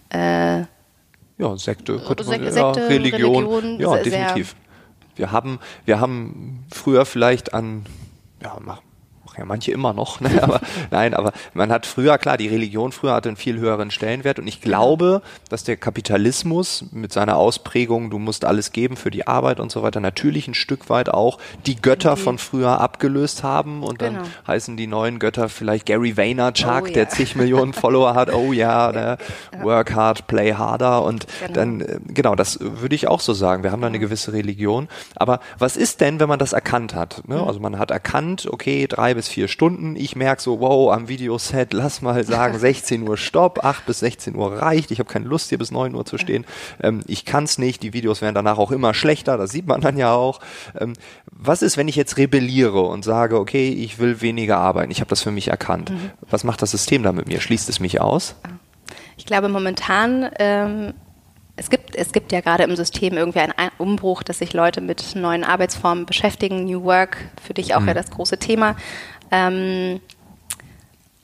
äh, 0.10 0.60
ja, 0.60 1.56
Sekte, 1.56 2.00
könnte 2.00 2.24
man, 2.24 2.42
Sekte, 2.42 2.60
ja, 2.60 2.72
Religion, 2.72 3.46
Religion 3.48 3.80
ja, 3.80 3.98
definitiv. 3.98 4.56
Wir 5.16 5.32
haben, 5.32 5.60
wir 5.86 6.00
haben 6.00 6.66
früher 6.72 7.06
vielleicht 7.06 7.54
an, 7.54 7.86
ja, 8.42 8.58
ja 9.38 9.46
manche 9.46 9.72
immer 9.72 9.94
noch, 9.94 10.20
ne? 10.20 10.32
aber 10.42 10.62
nein, 10.92 11.14
aber 11.14 11.32
man 11.54 11.72
hat 11.72 11.86
früher, 11.86 12.18
klar, 12.18 12.38
die 12.38 12.48
Religion 12.48 12.92
früher 12.92 13.14
hatte 13.14 13.30
einen 13.30 13.38
viel 13.38 13.60
höheren 13.60 13.92
Stellenwert 13.92 14.40
und 14.40 14.48
ich 14.48 14.62
glaube, 14.62 15.22
dass 15.50 15.64
der 15.64 15.78
Kapitalismus 15.78 16.86
mit 16.92 17.14
seiner 17.14 17.38
Ausprägung, 17.38 18.10
du 18.10 18.20
musst 18.20 18.46
alles 18.46 18.72
geben 18.72 18.98
für 18.98 19.12
die 19.12 19.28
Arbeit 19.28 19.60
und 19.60 19.72
so 19.72 19.84
weiter, 19.84 20.00
natürlich 20.00 20.48
ein 20.48 20.54
Stück 20.54 20.90
weit 20.90 21.10
auch 21.10 21.38
die 21.66 21.76
Götter 21.76 22.14
okay. 22.14 22.22
von 22.22 22.38
früher 22.38 22.80
abgelöst 22.80 23.44
haben 23.44 23.84
und 23.84 24.00
genau. 24.00 24.20
dann 24.20 24.28
heißen 24.48 24.78
die 24.78 24.88
neuen 24.88 25.20
Götter 25.20 25.50
vielleicht 25.50 25.86
Gary 25.86 26.18
Vaynerchuk, 26.18 26.82
oh, 26.82 26.86
yeah. 26.86 26.94
der 26.94 27.10
zig 27.10 27.36
Millionen 27.36 27.74
Follower 27.74 28.16
hat, 28.16 28.34
oh 28.34 28.54
ja, 28.54 28.92
ne? 28.94 29.18
work 29.62 29.94
hard, 29.94 30.28
play 30.28 30.54
harder 30.54 31.04
und 31.04 31.28
genau. 31.40 31.54
dann, 31.54 31.82
äh, 31.82 32.00
genau, 32.08 32.36
das 32.36 32.60
würde 32.60 32.96
ich 32.96 33.08
auch 33.08 33.20
so 33.20 33.34
sagen, 33.34 33.64
wir 33.64 33.72
haben 33.72 33.82
da 33.82 33.88
eine 33.88 34.00
gewisse 34.00 34.34
Religion, 34.34 34.88
aber 35.16 35.40
was 35.58 35.78
ist 35.78 36.02
denn, 36.02 36.20
wenn 36.20 36.30
man 36.30 36.40
das 36.40 36.54
erkannt 36.54 36.96
hat? 36.96 37.28
Ne? 37.28 37.42
Also 37.42 37.60
man 37.60 37.78
hat 37.80 37.92
erkannt, 37.92 38.48
okay, 38.52 38.88
drei 38.88 39.14
bis 39.14 39.27
bis 39.28 39.34
vier 39.34 39.48
Stunden. 39.48 39.96
Ich 39.96 40.16
merke 40.16 40.42
so, 40.42 40.60
wow, 40.60 40.94
am 40.94 41.08
Videoset, 41.10 41.74
lass 41.74 42.02
mal 42.02 42.24
sagen, 42.24 42.58
16 42.60 43.08
Uhr 43.08 43.18
Stopp, 43.18 43.64
8 43.64 43.86
bis 43.86 44.00
16 44.00 44.36
Uhr 44.36 44.54
reicht. 44.54 44.92
Ich 44.92 45.00
habe 45.00 45.12
keine 45.12 45.26
Lust, 45.26 45.50
hier 45.50 45.58
bis 45.58 45.72
9 45.72 45.94
Uhr 45.96 46.06
zu 46.06 46.18
stehen. 46.18 46.46
Ähm, 46.82 47.02
ich 47.08 47.26
kann 47.26 47.44
es 47.44 47.58
nicht. 47.58 47.84
Die 47.84 47.94
Videos 47.94 48.22
werden 48.22 48.36
danach 48.36 48.58
auch 48.58 48.72
immer 48.72 48.94
schlechter. 48.94 49.38
Das 49.38 49.52
sieht 49.52 49.68
man 49.68 49.82
dann 49.82 49.98
ja 49.98 50.14
auch. 50.14 50.40
Ähm, 50.80 50.94
was 51.26 51.62
ist, 51.62 51.78
wenn 51.78 51.88
ich 51.88 51.96
jetzt 51.96 52.18
rebelliere 52.18 52.82
und 52.82 53.04
sage, 53.04 53.38
okay, 53.38 53.70
ich 53.70 54.00
will 54.00 54.22
weniger 54.22 54.58
arbeiten? 54.58 54.92
Ich 54.92 55.02
habe 55.02 55.10
das 55.10 55.22
für 55.22 55.32
mich 55.32 55.50
erkannt. 55.50 55.92
Mhm. 55.92 56.12
Was 56.30 56.44
macht 56.44 56.62
das 56.62 56.72
System 56.72 57.04
da 57.04 57.12
mit 57.12 57.28
mir? 57.28 57.42
Schließt 57.42 57.70
es 57.70 57.80
mich 57.80 58.00
aus? 58.00 58.36
Ich 59.18 59.26
glaube, 59.26 59.50
momentan 59.50 60.30
ähm 60.40 60.94
es 61.60 61.72
gibt, 61.72 61.96
es 61.96 62.12
gibt 62.12 62.32
ja 62.32 62.42
gerade 62.42 62.64
im 62.64 62.76
System 62.76 63.18
irgendwie 63.18 63.40
einen 63.40 63.54
Umbruch, 63.80 64.22
dass 64.22 64.38
sich 64.38 64.54
Leute 64.54 64.80
mit 64.80 65.16
neuen 65.16 65.44
Arbeitsformen 65.44 66.06
beschäftigen. 66.06 66.66
New 66.66 66.84
Work, 66.84 67.18
für 67.44 67.56
dich 67.56 67.74
auch 67.74 67.80
mhm. 67.82 67.88
ja 67.90 67.94
das 67.96 68.12
große 68.12 68.38
Thema. 68.38 68.76
Ähm, 69.32 70.00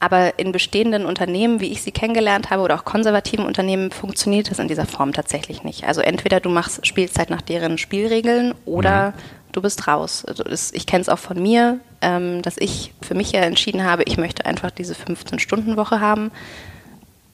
aber 0.03 0.37
in 0.37 0.51
bestehenden 0.51 1.05
Unternehmen, 1.05 1.61
wie 1.61 1.71
ich 1.71 1.81
sie 1.81 1.93
kennengelernt 1.93 2.49
habe, 2.49 2.61
oder 2.61 2.75
auch 2.75 2.83
konservativen 2.83 3.45
Unternehmen, 3.45 3.89
funktioniert 3.89 4.51
das 4.51 4.59
in 4.59 4.67
dieser 4.67 4.85
Form 4.85 5.13
tatsächlich 5.13 5.63
nicht. 5.63 5.85
Also 5.85 6.01
entweder 6.01 6.41
du 6.41 6.49
machst 6.49 6.85
Spielzeit 6.85 7.29
nach 7.29 7.41
deren 7.41 7.77
Spielregeln 7.77 8.53
oder 8.65 9.11
mhm. 9.11 9.13
du 9.53 9.61
bist 9.61 9.87
raus. 9.87 10.25
Also 10.25 10.43
das, 10.43 10.73
ich 10.73 10.87
kenne 10.87 11.03
es 11.03 11.07
auch 11.07 11.19
von 11.19 11.41
mir, 11.41 11.79
ähm, 12.01 12.41
dass 12.41 12.57
ich 12.57 12.93
für 13.01 13.15
mich 13.15 13.31
ja 13.31 13.39
entschieden 13.43 13.85
habe, 13.85 14.03
ich 14.03 14.17
möchte 14.17 14.45
einfach 14.45 14.71
diese 14.71 14.93
15-Stunden-Woche 14.93 16.01
haben. 16.01 16.31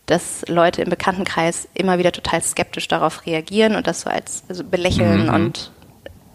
Dass 0.06 0.44
Leute 0.48 0.84
im 0.84 0.92
Bekanntenkreis 0.92 1.68
immer 1.74 1.98
wieder 1.98 2.12
total 2.12 2.44
skeptisch 2.44 2.88
darauf 2.88 3.26
reagieren 3.26 3.76
und 3.76 3.88
das 3.88 4.02
so 4.02 4.12
als 4.12 4.44
also 4.48 4.64
belächeln 4.64 5.24
mhm. 5.24 5.34
und 5.34 5.72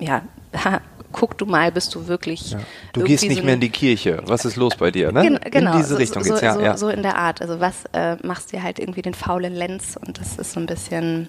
ja, 0.01 0.23
guck 1.15 1.39
du 1.39 1.47
mal, 1.47 1.73
bist 1.73 1.95
du 1.95 2.07
wirklich. 2.07 2.51
Ja. 2.51 2.61
Du 2.93 3.03
gehst 3.03 3.25
nicht 3.25 3.39
so 3.39 3.45
mehr 3.45 3.55
in 3.55 3.61
die 3.61 3.71
Kirche. 3.71 4.21
Was 4.27 4.45
ist 4.45 4.57
los 4.57 4.77
bei 4.77 4.91
dir? 4.91 5.13
Ne? 5.13 5.41
Genau. 5.51 5.73
In 5.73 5.79
diese 5.79 5.99
Richtung 5.99 6.23
so, 6.23 6.31
geht's, 6.31 6.43
ja, 6.43 6.55
so, 6.55 6.61
ja. 6.61 6.77
So 6.77 6.89
in 6.89 7.03
der 7.03 7.17
Art. 7.17 7.41
Also 7.41 7.61
was 7.61 7.85
äh, 7.93 8.17
machst 8.23 8.53
dir 8.53 8.63
halt 8.63 8.79
irgendwie 8.79 9.03
den 9.03 9.15
faulen 9.15 9.55
Lenz 9.55 9.97
und 10.05 10.19
das 10.19 10.37
ist 10.37 10.53
so 10.53 10.61
ein 10.61 10.67
bisschen 10.67 11.29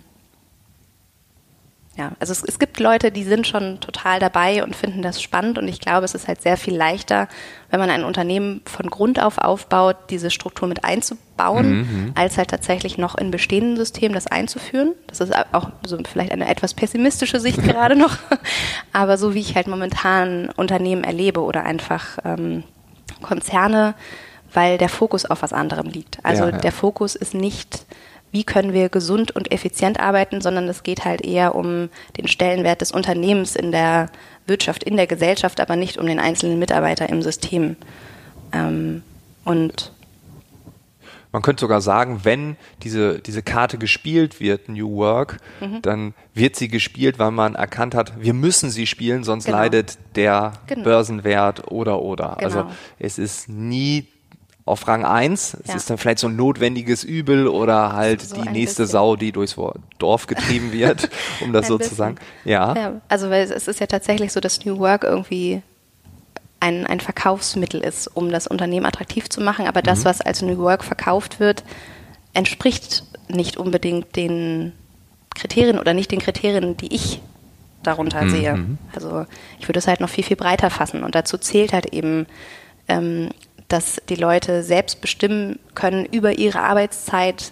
ja, 1.97 2.11
also 2.19 2.33
es, 2.33 2.43
es, 2.43 2.59
gibt 2.59 2.79
Leute, 2.81 3.09
die 3.09 3.23
sind 3.23 3.47
schon 3.47 3.79
total 3.79 4.19
dabei 4.19 4.63
und 4.63 4.75
finden 4.75 5.01
das 5.01 5.21
spannend 5.21 5.57
und 5.57 5.67
ich 5.69 5.79
glaube, 5.79 6.03
es 6.03 6.13
ist 6.13 6.27
halt 6.27 6.41
sehr 6.41 6.57
viel 6.57 6.75
leichter, 6.75 7.29
wenn 7.69 7.79
man 7.79 7.89
ein 7.89 8.03
Unternehmen 8.03 8.61
von 8.65 8.89
Grund 8.89 9.21
auf 9.21 9.37
aufbaut, 9.37 9.95
diese 10.09 10.29
Struktur 10.29 10.67
mit 10.67 10.83
einzubauen, 10.83 11.69
mhm. 11.69 11.77
mhm. 11.77 12.11
als 12.15 12.37
halt 12.37 12.49
tatsächlich 12.49 12.97
noch 12.97 13.15
in 13.17 13.31
bestehenden 13.31 13.77
Systemen 13.77 14.13
das 14.13 14.27
einzuführen. 14.27 14.93
Das 15.07 15.21
ist 15.21 15.33
auch 15.53 15.69
so 15.85 15.97
vielleicht 16.03 16.33
eine 16.33 16.49
etwas 16.49 16.73
pessimistische 16.73 17.39
Sicht 17.39 17.63
gerade 17.63 17.95
noch, 17.95 18.17
aber 18.91 19.17
so 19.17 19.33
wie 19.33 19.39
ich 19.39 19.55
halt 19.55 19.67
momentan 19.67 20.49
Unternehmen 20.57 21.05
erlebe 21.05 21.41
oder 21.41 21.63
einfach 21.63 22.17
ähm, 22.25 22.65
Konzerne, 23.21 23.95
weil 24.53 24.77
der 24.77 24.89
Fokus 24.89 25.25
auf 25.25 25.41
was 25.41 25.53
anderem 25.53 25.87
liegt. 25.87 26.19
Also 26.23 26.43
ja, 26.43 26.49
ja. 26.49 26.57
der 26.57 26.71
Fokus 26.73 27.15
ist 27.15 27.33
nicht 27.33 27.85
wie 28.31 28.43
können 28.43 28.73
wir 28.73 28.89
gesund 28.89 29.31
und 29.31 29.51
effizient 29.51 29.99
arbeiten, 29.99 30.41
sondern 30.41 30.67
es 30.67 30.83
geht 30.83 31.05
halt 31.05 31.21
eher 31.21 31.55
um 31.55 31.89
den 32.17 32.27
Stellenwert 32.27 32.81
des 32.81 32.91
Unternehmens 32.91 33.55
in 33.55 33.71
der 33.71 34.09
Wirtschaft, 34.45 34.83
in 34.83 34.97
der 34.97 35.07
Gesellschaft, 35.07 35.59
aber 35.61 35.75
nicht 35.75 35.97
um 35.97 36.05
den 36.05 36.19
einzelnen 36.19 36.59
Mitarbeiter 36.59 37.07
im 37.09 37.21
System. 37.21 37.77
Ähm, 38.51 39.03
und 39.45 39.91
man 41.35 41.41
könnte 41.41 41.59
sogar 41.59 41.81
sagen, 41.81 42.21
wenn 42.23 42.55
diese, 42.81 43.19
diese 43.19 43.43
Karte 43.43 43.77
gespielt 43.77 44.39
wird, 44.39 44.69
New 44.69 44.95
Work, 44.95 45.39
mhm. 45.59 45.81
dann 45.81 46.13
wird 46.33 46.55
sie 46.55 46.69
gespielt, 46.69 47.19
weil 47.19 47.31
man 47.31 47.55
erkannt 47.55 47.93
hat, 47.93 48.21
wir 48.21 48.33
müssen 48.33 48.69
sie 48.69 48.87
spielen, 48.87 49.25
sonst 49.25 49.43
genau. 49.43 49.57
leidet 49.57 49.97
der 50.15 50.53
genau. 50.67 50.83
Börsenwert 50.83 51.69
oder 51.69 52.01
oder. 52.01 52.37
Also 52.37 52.59
genau. 52.59 52.69
Also 52.69 52.77
es 52.99 53.17
ist 53.17 53.49
nie 53.49 54.07
auf 54.65 54.87
Rang 54.87 55.05
1. 55.05 55.57
Es 55.63 55.67
ja. 55.67 55.75
ist 55.75 55.89
dann 55.89 55.97
vielleicht 55.97 56.19
so 56.19 56.27
ein 56.27 56.35
notwendiges 56.35 57.03
Übel 57.03 57.47
oder 57.47 57.93
halt 57.93 58.21
so 58.21 58.35
die 58.35 58.49
nächste 58.49 58.83
bisschen. 58.83 58.93
Sau, 58.93 59.15
die 59.15 59.31
durchs 59.31 59.55
Dorf 59.99 60.25
getrieben 60.25 60.71
wird, 60.71 61.09
um 61.41 61.53
das 61.53 61.67
so 61.67 61.77
zu 61.77 61.93
sagen. 61.93 62.17
Ja. 62.43 62.75
ja. 62.75 63.01
Also 63.07 63.29
weil 63.29 63.43
es 63.43 63.67
ist 63.67 63.79
ja 63.79 63.85
tatsächlich 63.85 64.33
so, 64.33 64.39
dass 64.39 64.65
New 64.65 64.79
Work 64.79 65.03
irgendwie 65.03 65.61
ein, 66.59 66.87
ein 66.87 66.99
Verkaufsmittel 66.99 67.81
ist, 67.81 68.07
um 68.07 68.31
das 68.31 68.47
Unternehmen 68.47 68.87
attraktiv 68.87 69.29
zu 69.29 69.39
machen. 69.39 69.67
Aber 69.67 69.83
das, 69.83 69.99
mhm. 69.99 70.05
was 70.05 70.21
als 70.21 70.41
New 70.41 70.57
Work 70.57 70.83
verkauft 70.83 71.39
wird, 71.39 71.63
entspricht 72.33 73.03
nicht 73.27 73.57
unbedingt 73.57 74.15
den 74.15 74.73
Kriterien 75.35 75.77
oder 75.77 75.93
nicht 75.93 76.11
den 76.11 76.19
Kriterien, 76.19 76.75
die 76.75 76.93
ich 76.93 77.21
darunter 77.83 78.23
mhm. 78.23 78.29
sehe. 78.31 78.65
Also 78.95 79.27
ich 79.59 79.67
würde 79.67 79.77
es 79.77 79.87
halt 79.87 79.99
noch 79.99 80.09
viel, 80.09 80.23
viel 80.23 80.37
breiter 80.37 80.71
fassen. 80.71 81.03
Und 81.03 81.13
dazu 81.13 81.37
zählt 81.37 81.71
halt 81.71 81.93
eben, 81.93 82.25
ähm, 82.87 83.29
dass 83.67 84.01
die 84.09 84.15
Leute 84.15 84.63
selbst 84.63 85.01
bestimmen 85.01 85.59
können 85.73 86.05
über 86.05 86.37
ihre 86.37 86.59
Arbeitszeit, 86.59 87.51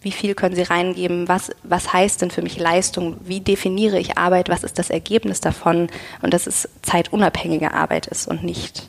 wie 0.00 0.12
viel 0.12 0.34
können 0.34 0.54
sie 0.54 0.62
reingeben, 0.62 1.28
was, 1.28 1.50
was 1.62 1.92
heißt 1.92 2.22
denn 2.22 2.30
für 2.30 2.42
mich 2.42 2.58
Leistung, 2.58 3.16
wie 3.24 3.40
definiere 3.40 3.98
ich 3.98 4.18
Arbeit, 4.18 4.48
was 4.48 4.62
ist 4.62 4.78
das 4.78 4.90
Ergebnis 4.90 5.40
davon 5.40 5.88
und 6.20 6.34
dass 6.34 6.46
es 6.46 6.68
zeitunabhängige 6.82 7.72
Arbeit 7.72 8.06
ist 8.06 8.28
und 8.28 8.44
nicht, 8.44 8.88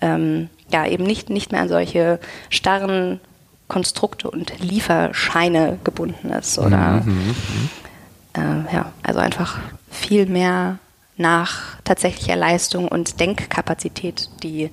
ähm, 0.00 0.48
ja, 0.72 0.86
eben 0.86 1.04
nicht, 1.04 1.30
nicht 1.30 1.50
mehr 1.50 1.62
an 1.62 1.68
solche 1.68 2.20
starren 2.48 3.20
Konstrukte 3.68 4.30
und 4.30 4.58
Lieferscheine 4.60 5.78
gebunden 5.82 6.30
ist 6.30 6.58
oder 6.58 7.02
mhm, 7.04 7.34
äh, 8.34 8.74
ja, 8.74 8.92
also 9.02 9.18
einfach 9.18 9.58
viel 9.90 10.26
mehr 10.26 10.78
nach 11.16 11.80
tatsächlicher 11.84 12.36
Leistung 12.36 12.88
und 12.88 13.20
Denkkapazität, 13.20 14.28
die 14.42 14.70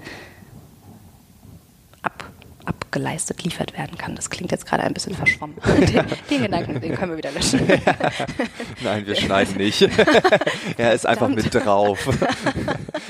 abgeleistet 2.69 3.37
geliefert 3.37 3.77
werden 3.77 3.97
kann. 3.97 4.15
Das 4.15 4.29
klingt 4.29 4.51
jetzt 4.51 4.65
gerade 4.65 4.83
ein 4.83 4.93
bisschen 4.93 5.15
verschwommen. 5.15 5.55
Den, 5.79 6.05
den 6.29 6.41
Gedanken, 6.43 6.79
den 6.79 6.95
können 6.95 7.11
wir 7.11 7.17
wieder 7.17 7.31
löschen. 7.31 7.61
Nein, 8.83 9.05
wir 9.07 9.15
schneiden 9.15 9.57
nicht. 9.57 9.81
er 10.77 10.93
ist 10.93 11.05
einfach 11.05 11.27
mit 11.27 11.53
drauf. 11.53 12.07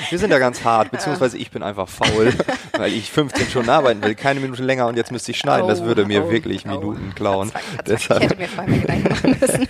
wir 0.09 0.19
sind 0.19 0.31
ja 0.31 0.39
ganz 0.39 0.63
hart, 0.63 0.91
beziehungsweise 0.91 1.37
ich 1.37 1.51
bin 1.51 1.61
einfach 1.61 1.89
faul, 1.89 2.33
weil 2.77 2.93
ich 2.93 3.11
15 3.11 3.47
Stunden 3.47 3.69
arbeiten 3.69 4.01
will, 4.01 4.15
keine 4.15 4.39
Minute 4.39 4.63
länger 4.63 4.87
und 4.87 4.95
jetzt 4.95 5.11
müsste 5.11 5.31
ich 5.31 5.37
schneiden. 5.37 5.67
Das 5.67 5.83
würde 5.83 6.05
mir 6.05 6.25
oh, 6.25 6.31
wirklich 6.31 6.63
oh, 6.65 6.69
Minuten 6.69 7.13
klauen. 7.15 7.51
Ich 7.85 8.09
hätte 8.09 8.37
mir 8.37 8.47
vorher 8.47 8.69
mal 8.69 8.79
Gedanken 8.79 9.09
machen 9.09 9.37
müssen. 9.39 9.67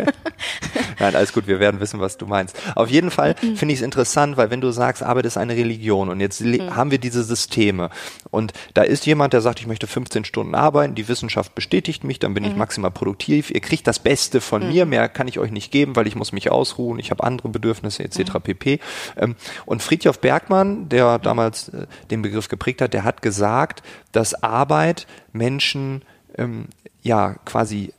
Nein, 1.00 1.15
alles 1.15 1.34
gut, 1.34 1.48
wir 1.48 1.60
werden 1.60 1.79
wissen, 1.79 2.00
was 2.00 2.17
du 2.17 2.25
meinst. 2.25 2.58
Auf 2.75 2.89
jeden 2.89 3.10
Fall 3.10 3.36
mhm. 3.41 3.55
finde 3.55 3.74
ich 3.74 3.79
es 3.79 3.86
interessant, 3.86 4.38
weil 4.38 4.51
wenn 4.51 4.62
du 4.62 4.72
sagst, 4.72 5.01
Arbeit 5.01 5.25
ist 5.25 5.38
eine 5.38 5.55
Religion 5.55 6.10
und 6.10 6.19
jetzt 6.19 6.41
mhm. 6.41 6.75
haben 6.75 6.91
wir 6.91 6.98
diese 6.98 7.24
Systeme 7.24 7.89
und 8.31 8.53
da 8.74 8.81
ist 8.81 9.05
jemand, 9.05 9.34
der 9.34 9.41
sagt, 9.41 9.60
ich 9.60 9.67
möchte 9.67 9.79
15 9.88 10.26
Stunden 10.26 10.56
arbeiten, 10.56 10.96
die 10.96 11.08
Wissenschaft 11.08 11.56
bestätigt 11.56 12.04
mich, 12.04 12.20
dann 12.20 12.34
bin 12.34 12.44
mhm. 12.44 12.52
ich 12.52 12.56
maximal 12.56 12.92
produktiv, 12.92 13.52
ihr 13.52 13.62
kriegt 13.62 13.88
das 13.88 14.00
Beste 14.00 14.42
von 14.42 14.68
mir, 14.68 14.86
mhm. 14.86 14.92
mehr 14.92 15.10
kann 15.10 15.28
ich 15.28 15.40
euch 15.40 15.52
nicht 15.52 15.72
geben, 15.72 15.96
weil 15.96 16.08
ich 16.08 16.16
muss 16.16 16.32
mich 16.32 16.52
ausruhen, 16.52 17.00
ich 17.00 17.12
habe 17.12 17.24
andere 17.24 17.50
Bedürfnisse 17.50 18.04
etc. 18.04 18.34
Mhm. 18.34 18.42
pp. 18.42 18.80
Ähm, 19.18 19.36
und 19.66 19.82
Friedjof 19.82 20.20
Bergmann, 20.20 20.90
der 20.90 21.18
mhm. 21.18 21.22
damals 21.22 21.70
äh, 21.70 21.88
den 22.12 22.22
Begriff 22.22 22.48
geprägt 22.48 22.82
hat, 22.82 22.94
der 22.94 23.04
hat 23.04 23.22
gesagt, 23.22 23.84
dass 24.12 24.34
Arbeit 24.44 25.08
Menschen 25.32 26.04
ähm, 26.38 26.68
ja 27.02 27.36
quasi 27.46 27.94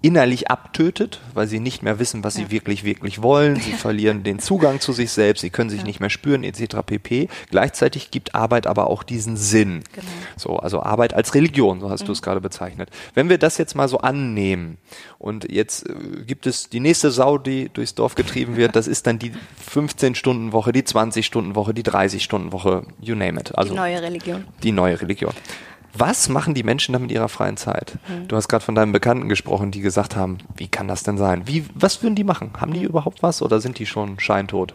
innerlich 0.00 0.48
abtötet, 0.48 1.20
weil 1.34 1.48
sie 1.48 1.58
nicht 1.58 1.82
mehr 1.82 1.98
wissen, 1.98 2.22
was 2.22 2.36
ja. 2.36 2.44
sie 2.44 2.50
wirklich, 2.50 2.84
wirklich 2.84 3.20
wollen. 3.20 3.56
Sie 3.56 3.72
verlieren 3.72 4.22
den 4.22 4.38
Zugang 4.38 4.80
zu 4.80 4.92
sich 4.92 5.10
selbst, 5.10 5.40
sie 5.40 5.50
können 5.50 5.70
sich 5.70 5.80
ja. 5.80 5.86
nicht 5.86 5.98
mehr 5.98 6.10
spüren, 6.10 6.44
etc. 6.44 6.76
pp. 6.86 7.28
Gleichzeitig 7.50 8.10
gibt 8.10 8.34
Arbeit 8.34 8.66
aber 8.66 8.88
auch 8.88 9.02
diesen 9.02 9.36
Sinn. 9.36 9.82
Genau. 9.92 10.06
So, 10.36 10.56
also 10.56 10.82
Arbeit 10.82 11.14
als 11.14 11.34
Religion, 11.34 11.80
so 11.80 11.90
hast 11.90 12.02
mhm. 12.02 12.06
du 12.06 12.12
es 12.12 12.22
gerade 12.22 12.40
bezeichnet. 12.40 12.90
Wenn 13.14 13.28
wir 13.28 13.38
das 13.38 13.58
jetzt 13.58 13.74
mal 13.74 13.88
so 13.88 13.98
annehmen 13.98 14.78
und 15.18 15.50
jetzt 15.50 15.88
äh, 15.88 15.92
gibt 16.26 16.46
es 16.46 16.68
die 16.68 16.80
nächste 16.80 17.10
Sau, 17.10 17.38
die 17.38 17.68
durchs 17.68 17.94
Dorf 17.96 18.14
getrieben 18.14 18.56
wird, 18.56 18.76
das 18.76 18.86
ist 18.86 19.06
dann 19.08 19.18
die 19.18 19.32
15-Stunden-Woche, 19.74 20.72
die 20.72 20.82
20-Stunden-Woche, 20.82 21.74
die 21.74 21.82
30-Stunden-Woche, 21.82 22.84
you 23.00 23.16
name 23.16 23.40
it. 23.40 23.56
Also 23.58 23.72
die 23.72 23.76
neue 23.76 24.00
Religion. 24.00 24.44
Die 24.62 24.72
neue 24.72 25.00
Religion. 25.00 25.32
Was 25.98 26.28
machen 26.28 26.54
die 26.54 26.62
Menschen 26.62 26.92
dann 26.92 27.02
mit 27.02 27.12
ihrer 27.12 27.28
freien 27.28 27.56
Zeit? 27.56 27.98
Mhm. 28.08 28.28
Du 28.28 28.36
hast 28.36 28.48
gerade 28.48 28.64
von 28.64 28.74
deinen 28.74 28.92
Bekannten 28.92 29.28
gesprochen, 29.28 29.70
die 29.70 29.80
gesagt 29.80 30.16
haben, 30.16 30.38
wie 30.56 30.68
kann 30.68 30.86
das 30.86 31.02
denn 31.02 31.18
sein? 31.18 31.42
Wie, 31.46 31.64
was 31.74 32.02
würden 32.02 32.14
die 32.14 32.24
machen? 32.24 32.52
Haben 32.60 32.72
die 32.72 32.80
mhm. 32.80 32.86
überhaupt 32.86 33.22
was 33.22 33.42
oder 33.42 33.60
sind 33.60 33.78
die 33.78 33.86
schon 33.86 34.20
scheintot? 34.20 34.74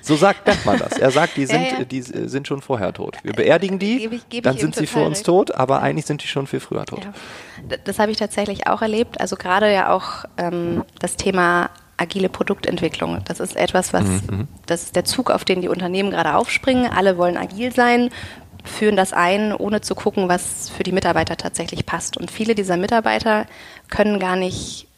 so 0.00 0.16
sagt 0.16 0.44
Bergmann 0.44 0.78
das. 0.78 0.92
Er 0.98 1.10
sagt, 1.10 1.36
die 1.36 1.46
sind, 1.46 1.62
ja, 1.62 1.78
ja. 1.78 1.84
die 1.84 2.00
sind 2.00 2.48
schon 2.48 2.62
vorher 2.62 2.92
tot. 2.92 3.18
Wir 3.22 3.32
beerdigen 3.32 3.78
die, 3.78 3.98
gebe 3.98 4.14
ich, 4.14 4.28
gebe 4.28 4.42
dann 4.42 4.56
sind 4.56 4.74
sie 4.74 4.86
für 4.86 5.04
uns 5.04 5.22
tot, 5.22 5.54
aber 5.54 5.82
eigentlich 5.82 6.06
sind 6.06 6.22
die 6.22 6.28
schon 6.28 6.46
viel 6.46 6.60
früher 6.60 6.84
tot. 6.84 7.04
Ja. 7.04 7.76
Das 7.84 7.98
habe 7.98 8.10
ich 8.10 8.16
tatsächlich 8.16 8.66
auch 8.66 8.82
erlebt. 8.82 9.20
Also 9.20 9.36
gerade 9.36 9.72
ja 9.72 9.92
auch 9.92 10.24
ähm, 10.38 10.84
das 10.98 11.16
Thema 11.16 11.70
agile 11.96 12.28
Produktentwicklung. 12.28 13.22
Das 13.24 13.40
ist 13.40 13.56
etwas, 13.56 13.92
was, 13.92 14.04
mhm. 14.04 14.48
das 14.66 14.84
ist 14.84 14.96
der 14.96 15.04
Zug, 15.04 15.30
auf 15.30 15.44
den 15.44 15.62
die 15.62 15.68
Unternehmen 15.68 16.10
gerade 16.10 16.34
aufspringen. 16.34 16.90
Alle 16.92 17.16
wollen 17.16 17.36
agil 17.36 17.72
sein, 17.72 18.10
führen 18.66 18.96
das 18.96 19.12
ein, 19.12 19.54
ohne 19.54 19.80
zu 19.80 19.94
gucken, 19.94 20.28
was 20.28 20.68
für 20.68 20.82
die 20.82 20.92
Mitarbeiter 20.92 21.36
tatsächlich 21.36 21.86
passt. 21.86 22.16
Und 22.16 22.30
viele 22.30 22.54
dieser 22.54 22.76
Mitarbeiter 22.76 23.46
können 23.88 24.18
gar 24.18 24.36
nicht 24.36 24.88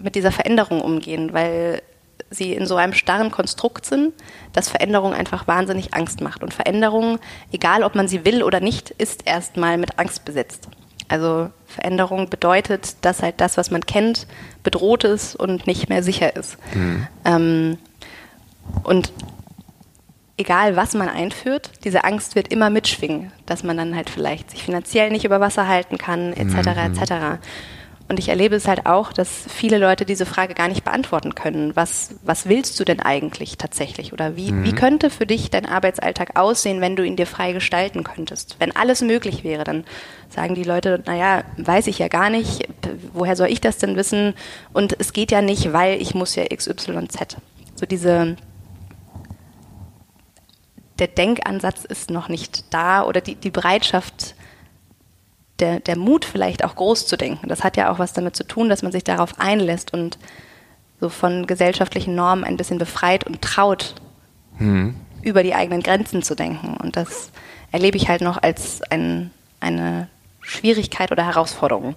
mit 0.00 0.14
dieser 0.14 0.32
Veränderung 0.32 0.80
umgehen, 0.80 1.32
weil 1.32 1.82
sie 2.30 2.52
in 2.52 2.66
so 2.66 2.76
einem 2.76 2.92
starren 2.92 3.30
Konstrukt 3.30 3.86
sind, 3.86 4.12
dass 4.52 4.68
Veränderung 4.68 5.14
einfach 5.14 5.46
wahnsinnig 5.46 5.94
Angst 5.94 6.20
macht. 6.20 6.42
Und 6.42 6.52
Veränderung, 6.52 7.18
egal 7.52 7.82
ob 7.82 7.94
man 7.94 8.08
sie 8.08 8.24
will 8.24 8.42
oder 8.42 8.60
nicht, 8.60 8.90
ist 8.90 9.26
erstmal 9.26 9.78
mit 9.78 9.98
Angst 9.98 10.24
besetzt. 10.24 10.68
Also 11.08 11.50
Veränderung 11.66 12.28
bedeutet, 12.28 12.96
dass 13.02 13.22
halt 13.22 13.40
das, 13.40 13.56
was 13.56 13.70
man 13.70 13.86
kennt, 13.86 14.26
bedroht 14.62 15.04
ist 15.04 15.34
und 15.36 15.66
nicht 15.66 15.88
mehr 15.88 16.02
sicher 16.02 16.36
ist. 16.36 16.58
Mhm. 16.74 17.06
Ähm, 17.24 17.78
und 18.82 19.12
egal 20.38 20.76
was 20.76 20.94
man 20.94 21.08
einführt, 21.08 21.72
diese 21.84 22.04
Angst 22.04 22.34
wird 22.34 22.48
immer 22.48 22.70
mitschwingen, 22.70 23.32
dass 23.44 23.64
man 23.64 23.76
dann 23.76 23.94
halt 23.94 24.08
vielleicht 24.08 24.50
sich 24.50 24.62
finanziell 24.62 25.10
nicht 25.10 25.24
über 25.24 25.40
Wasser 25.40 25.68
halten 25.68 25.98
kann, 25.98 26.32
etc., 26.32 26.54
mhm. 26.54 26.94
etc. 26.94 27.12
Und 28.08 28.18
ich 28.18 28.30
erlebe 28.30 28.56
es 28.56 28.66
halt 28.66 28.86
auch, 28.86 29.12
dass 29.12 29.28
viele 29.48 29.76
Leute 29.76 30.06
diese 30.06 30.24
Frage 30.24 30.54
gar 30.54 30.68
nicht 30.68 30.82
beantworten 30.82 31.34
können. 31.34 31.76
Was, 31.76 32.14
was 32.22 32.48
willst 32.48 32.80
du 32.80 32.84
denn 32.84 33.00
eigentlich 33.00 33.58
tatsächlich? 33.58 34.14
Oder 34.14 34.34
wie, 34.34 34.50
mhm. 34.50 34.64
wie 34.64 34.72
könnte 34.72 35.10
für 35.10 35.26
dich 35.26 35.50
dein 35.50 35.66
Arbeitsalltag 35.66 36.38
aussehen, 36.38 36.80
wenn 36.80 36.96
du 36.96 37.04
ihn 37.04 37.16
dir 37.16 37.26
frei 37.26 37.52
gestalten 37.52 38.04
könntest? 38.04 38.56
Wenn 38.58 38.74
alles 38.74 39.02
möglich 39.02 39.44
wäre, 39.44 39.64
dann 39.64 39.84
sagen 40.30 40.54
die 40.54 40.64
Leute, 40.64 41.02
naja, 41.04 41.42
weiß 41.58 41.86
ich 41.88 41.98
ja 41.98 42.08
gar 42.08 42.30
nicht, 42.30 42.66
woher 43.12 43.36
soll 43.36 43.48
ich 43.48 43.60
das 43.60 43.76
denn 43.76 43.96
wissen? 43.96 44.32
Und 44.72 44.96
es 44.98 45.12
geht 45.12 45.30
ja 45.30 45.42
nicht, 45.42 45.74
weil 45.74 46.00
ich 46.00 46.14
muss 46.14 46.34
ja 46.34 46.44
XYZ. 46.46 47.36
So 47.74 47.84
diese, 47.84 48.36
der 50.98 51.08
Denkansatz 51.08 51.84
ist 51.84 52.10
noch 52.10 52.28
nicht 52.28 52.72
da 52.72 53.04
oder 53.04 53.20
die, 53.20 53.34
die 53.34 53.50
Bereitschaft, 53.50 54.34
der, 55.58 55.80
der 55.80 55.96
Mut 55.96 56.24
vielleicht 56.24 56.64
auch 56.64 56.76
groß 56.76 57.06
zu 57.06 57.16
denken. 57.16 57.48
Das 57.48 57.64
hat 57.64 57.76
ja 57.76 57.90
auch 57.90 57.98
was 57.98 58.12
damit 58.12 58.36
zu 58.36 58.46
tun, 58.46 58.68
dass 58.68 58.82
man 58.82 58.92
sich 58.92 59.04
darauf 59.04 59.40
einlässt 59.40 59.92
und 59.92 60.18
so 61.00 61.08
von 61.08 61.46
gesellschaftlichen 61.46 62.14
Normen 62.14 62.44
ein 62.44 62.56
bisschen 62.56 62.78
befreit 62.78 63.24
und 63.24 63.42
traut, 63.42 63.94
hm. 64.58 64.94
über 65.22 65.42
die 65.42 65.54
eigenen 65.54 65.82
Grenzen 65.82 66.22
zu 66.22 66.34
denken. 66.34 66.76
Und 66.76 66.96
das 66.96 67.30
erlebe 67.70 67.96
ich 67.96 68.08
halt 68.08 68.20
noch 68.20 68.42
als 68.42 68.82
ein, 68.90 69.30
eine 69.60 70.08
Schwierigkeit 70.40 71.12
oder 71.12 71.26
Herausforderung. 71.26 71.94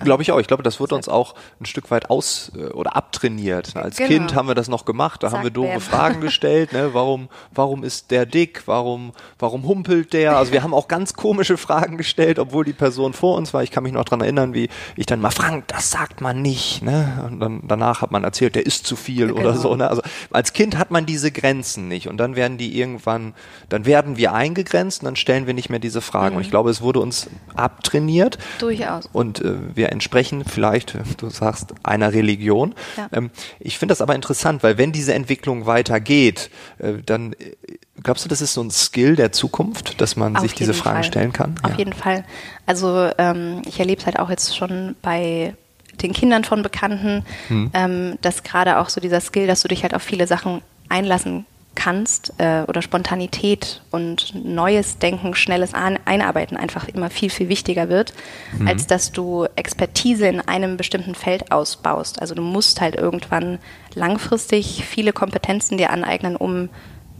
Glaube 0.00 0.22
ich 0.22 0.32
auch. 0.32 0.38
Ich 0.38 0.46
glaube, 0.46 0.62
das 0.62 0.80
wird 0.80 0.92
uns 0.92 1.08
auch 1.08 1.34
ein 1.60 1.66
Stück 1.66 1.90
weit 1.90 2.10
aus 2.10 2.52
äh, 2.56 2.66
oder 2.66 2.96
abtrainiert. 2.96 3.76
Als 3.76 3.96
genau. 3.96 4.08
Kind 4.08 4.34
haben 4.34 4.48
wir 4.48 4.54
das 4.54 4.68
noch 4.68 4.84
gemacht. 4.84 5.22
Da 5.22 5.30
Sagt 5.30 5.38
haben 5.38 5.44
wir 5.44 5.50
doofe. 5.50 5.80
Fragen 5.80 6.20
gestellt. 6.20 6.72
Ne? 6.72 6.90
Warum, 6.92 7.28
warum 7.52 7.84
ist 7.84 8.10
der 8.10 8.26
dick? 8.26 8.62
Warum, 8.66 9.12
warum 9.38 9.66
humpelt 9.66 10.12
der? 10.12 10.36
Also 10.36 10.52
wir 10.52 10.62
haben 10.62 10.74
auch 10.74 10.88
ganz 10.88 11.14
komische 11.14 11.56
Fragen 11.56 11.96
gestellt, 11.96 12.38
obwohl 12.38 12.64
die 12.64 12.72
Person 12.72 13.12
vor 13.12 13.36
uns 13.36 13.54
war. 13.54 13.62
Ich 13.62 13.70
kann 13.70 13.82
mich 13.82 13.92
noch 13.92 14.04
dran 14.04 14.20
erinnern, 14.20 14.54
wie 14.54 14.68
ich 14.96 15.06
dann 15.06 15.20
mal 15.20 15.30
Frank, 15.30 15.68
das 15.68 15.90
sagt 15.90 16.20
man 16.20 16.42
nicht. 16.42 16.82
Ne? 16.82 17.24
Und 17.26 17.40
dann 17.40 17.62
danach 17.66 18.02
hat 18.02 18.10
man 18.10 18.24
erzählt, 18.24 18.54
der 18.54 18.66
isst 18.66 18.86
zu 18.86 18.96
viel 18.96 19.28
genau. 19.28 19.40
oder 19.40 19.54
so. 19.54 19.74
Ne? 19.74 19.88
Also 19.88 20.02
als 20.30 20.52
Kind 20.52 20.78
hat 20.78 20.90
man 20.90 21.06
diese 21.06 21.30
Grenzen 21.30 21.88
nicht. 21.88 22.08
Und 22.08 22.18
dann 22.18 22.36
werden 22.36 22.58
die 22.58 22.78
irgendwann, 22.78 23.34
dann 23.68 23.86
werden 23.86 24.16
wir 24.16 24.32
eingegrenzt 24.32 25.02
und 25.02 25.06
dann 25.06 25.16
stellen 25.16 25.46
wir 25.46 25.54
nicht 25.54 25.70
mehr 25.70 25.78
diese 25.78 26.00
Fragen. 26.00 26.34
Mhm. 26.34 26.36
Und 26.36 26.42
ich 26.42 26.50
glaube, 26.50 26.70
es 26.70 26.82
wurde 26.82 27.00
uns 27.00 27.28
abtrainiert. 27.54 28.38
Durchaus. 28.58 29.08
Und 29.12 29.40
äh, 29.40 29.54
wir 29.74 29.92
entsprechen 29.92 30.44
vielleicht, 30.44 30.96
du 31.18 31.30
sagst, 31.30 31.74
einer 31.82 32.12
Religion. 32.12 32.74
Ja. 32.96 33.08
Ähm, 33.12 33.30
ich 33.60 33.78
finde 33.78 33.92
das 33.92 34.00
aber 34.00 34.14
interessant, 34.14 34.62
weil 34.62 34.78
wenn 34.78 34.92
diese 34.92 35.14
Entwicklung 35.14 35.66
weitergeht, 35.66 36.50
äh, 36.78 36.94
dann 37.04 37.32
äh, 37.34 37.54
glaubst 38.02 38.24
du, 38.24 38.28
das 38.28 38.40
ist 38.40 38.54
so 38.54 38.62
ein 38.62 38.70
Skill 38.70 39.16
der 39.16 39.32
Zukunft, 39.32 40.00
dass 40.00 40.16
man 40.16 40.36
Auf 40.36 40.42
sich 40.42 40.54
diese 40.54 40.74
Fragen 40.74 40.96
Fall. 40.96 41.04
stellen 41.04 41.32
kann? 41.32 41.56
Auf 41.62 41.72
ja. 41.72 41.78
jeden 41.78 41.92
Fall. 41.92 42.24
Also 42.66 43.10
ähm, 43.18 43.62
ich 43.66 43.78
erlebe 43.78 44.00
es 44.00 44.06
halt 44.06 44.18
auch 44.18 44.30
jetzt 44.30 44.56
schon 44.56 44.96
bei 45.02 45.54
den 46.02 46.12
Kindern 46.12 46.44
von 46.44 46.62
Bekannten, 46.62 47.24
hm. 47.48 47.70
ähm, 47.74 48.18
dass 48.22 48.42
gerade 48.42 48.78
auch 48.78 48.88
so 48.88 49.00
dieser 49.00 49.20
Skill, 49.20 49.46
dass 49.46 49.62
du 49.62 49.68
dich 49.68 49.82
halt 49.82 49.94
auf 49.94 50.02
viele 50.02 50.26
Sachen 50.26 50.62
einlassen 50.88 51.46
kannst 51.74 52.34
äh, 52.38 52.64
oder 52.66 52.82
Spontanität 52.82 53.82
und 53.90 54.34
neues 54.34 54.98
Denken, 54.98 55.34
schnelles 55.34 55.72
Einarbeiten 55.74 56.56
einfach 56.56 56.88
immer 56.88 57.10
viel, 57.10 57.30
viel 57.30 57.48
wichtiger 57.48 57.88
wird, 57.88 58.12
mhm. 58.58 58.68
als 58.68 58.86
dass 58.86 59.12
du 59.12 59.46
Expertise 59.56 60.26
in 60.26 60.40
einem 60.40 60.76
bestimmten 60.76 61.14
Feld 61.14 61.50
ausbaust. 61.50 62.20
Also 62.20 62.34
du 62.34 62.42
musst 62.42 62.80
halt 62.80 62.96
irgendwann 62.96 63.58
langfristig 63.94 64.84
viele 64.84 65.12
Kompetenzen 65.12 65.78
dir 65.78 65.90
aneignen, 65.90 66.36
um 66.36 66.68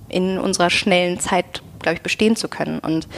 in 0.08 0.38
unserer 0.38 0.70
schnellen 0.70 1.18
Zeit, 1.18 1.62
glaube 1.80 1.96
ich, 1.96 2.02
bestehen 2.02 2.36
zu 2.36 2.48
können. 2.48 2.78
Und 2.78 3.08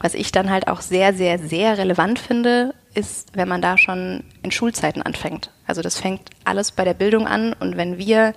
was 0.00 0.14
ich 0.14 0.32
dann 0.32 0.50
halt 0.50 0.68
auch 0.68 0.80
sehr, 0.80 1.14
sehr, 1.14 1.38
sehr 1.38 1.78
relevant 1.78 2.18
finde, 2.18 2.74
ist, 2.94 3.28
wenn 3.34 3.48
man 3.48 3.62
da 3.62 3.78
schon 3.78 4.24
in 4.42 4.50
Schulzeiten 4.50 5.02
anfängt. 5.02 5.50
Also 5.66 5.82
das 5.82 5.98
fängt 5.98 6.30
alles 6.44 6.72
bei 6.72 6.84
der 6.84 6.94
Bildung 6.94 7.28
an 7.28 7.52
und 7.52 7.76
wenn 7.76 7.98
wir 7.98 8.34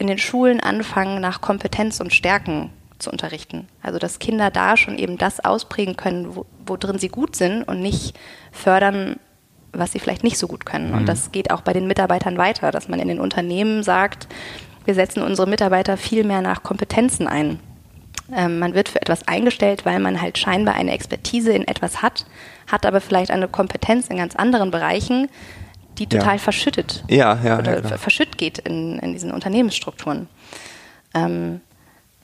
in 0.00 0.06
den 0.06 0.18
Schulen 0.18 0.60
anfangen, 0.60 1.20
nach 1.20 1.40
Kompetenz 1.40 2.00
und 2.00 2.12
Stärken 2.12 2.70
zu 2.98 3.10
unterrichten. 3.10 3.68
Also 3.82 3.98
dass 3.98 4.18
Kinder 4.18 4.50
da 4.50 4.76
schon 4.76 4.98
eben 4.98 5.18
das 5.18 5.40
ausprägen 5.40 5.96
können, 5.96 6.34
wo, 6.34 6.46
wo 6.66 6.76
drin 6.76 6.98
sie 6.98 7.08
gut 7.08 7.36
sind 7.36 7.62
und 7.64 7.80
nicht 7.80 8.18
fördern, 8.50 9.16
was 9.72 9.92
sie 9.92 9.98
vielleicht 9.98 10.24
nicht 10.24 10.38
so 10.38 10.48
gut 10.48 10.64
können. 10.66 10.94
Und 10.94 11.02
mhm. 11.02 11.06
das 11.06 11.32
geht 11.32 11.50
auch 11.50 11.60
bei 11.60 11.74
den 11.74 11.86
Mitarbeitern 11.86 12.38
weiter, 12.38 12.70
dass 12.70 12.88
man 12.88 12.98
in 12.98 13.08
den 13.08 13.20
Unternehmen 13.20 13.82
sagt, 13.82 14.26
wir 14.86 14.94
setzen 14.94 15.22
unsere 15.22 15.48
Mitarbeiter 15.48 15.96
viel 15.96 16.24
mehr 16.24 16.40
nach 16.40 16.62
Kompetenzen 16.62 17.28
ein. 17.28 17.60
Ähm, 18.34 18.58
man 18.58 18.74
wird 18.74 18.88
für 18.88 19.02
etwas 19.02 19.28
eingestellt, 19.28 19.84
weil 19.84 20.00
man 20.00 20.20
halt 20.20 20.38
scheinbar 20.38 20.74
eine 20.74 20.92
Expertise 20.92 21.52
in 21.52 21.68
etwas 21.68 22.00
hat, 22.00 22.24
hat 22.70 22.86
aber 22.86 23.00
vielleicht 23.00 23.30
eine 23.30 23.48
Kompetenz 23.48 24.08
in 24.08 24.16
ganz 24.16 24.34
anderen 24.34 24.70
Bereichen, 24.70 25.28
die 26.00 26.06
total 26.06 26.36
ja. 26.36 26.38
verschüttet 26.38 27.04
ja, 27.08 27.38
ja, 27.44 27.58
oder 27.58 27.82
ja, 27.82 27.98
verschütt 27.98 28.38
geht 28.38 28.58
in, 28.58 28.98
in 28.98 29.12
diesen 29.12 29.30
Unternehmensstrukturen. 29.30 30.28
Ähm, 31.14 31.60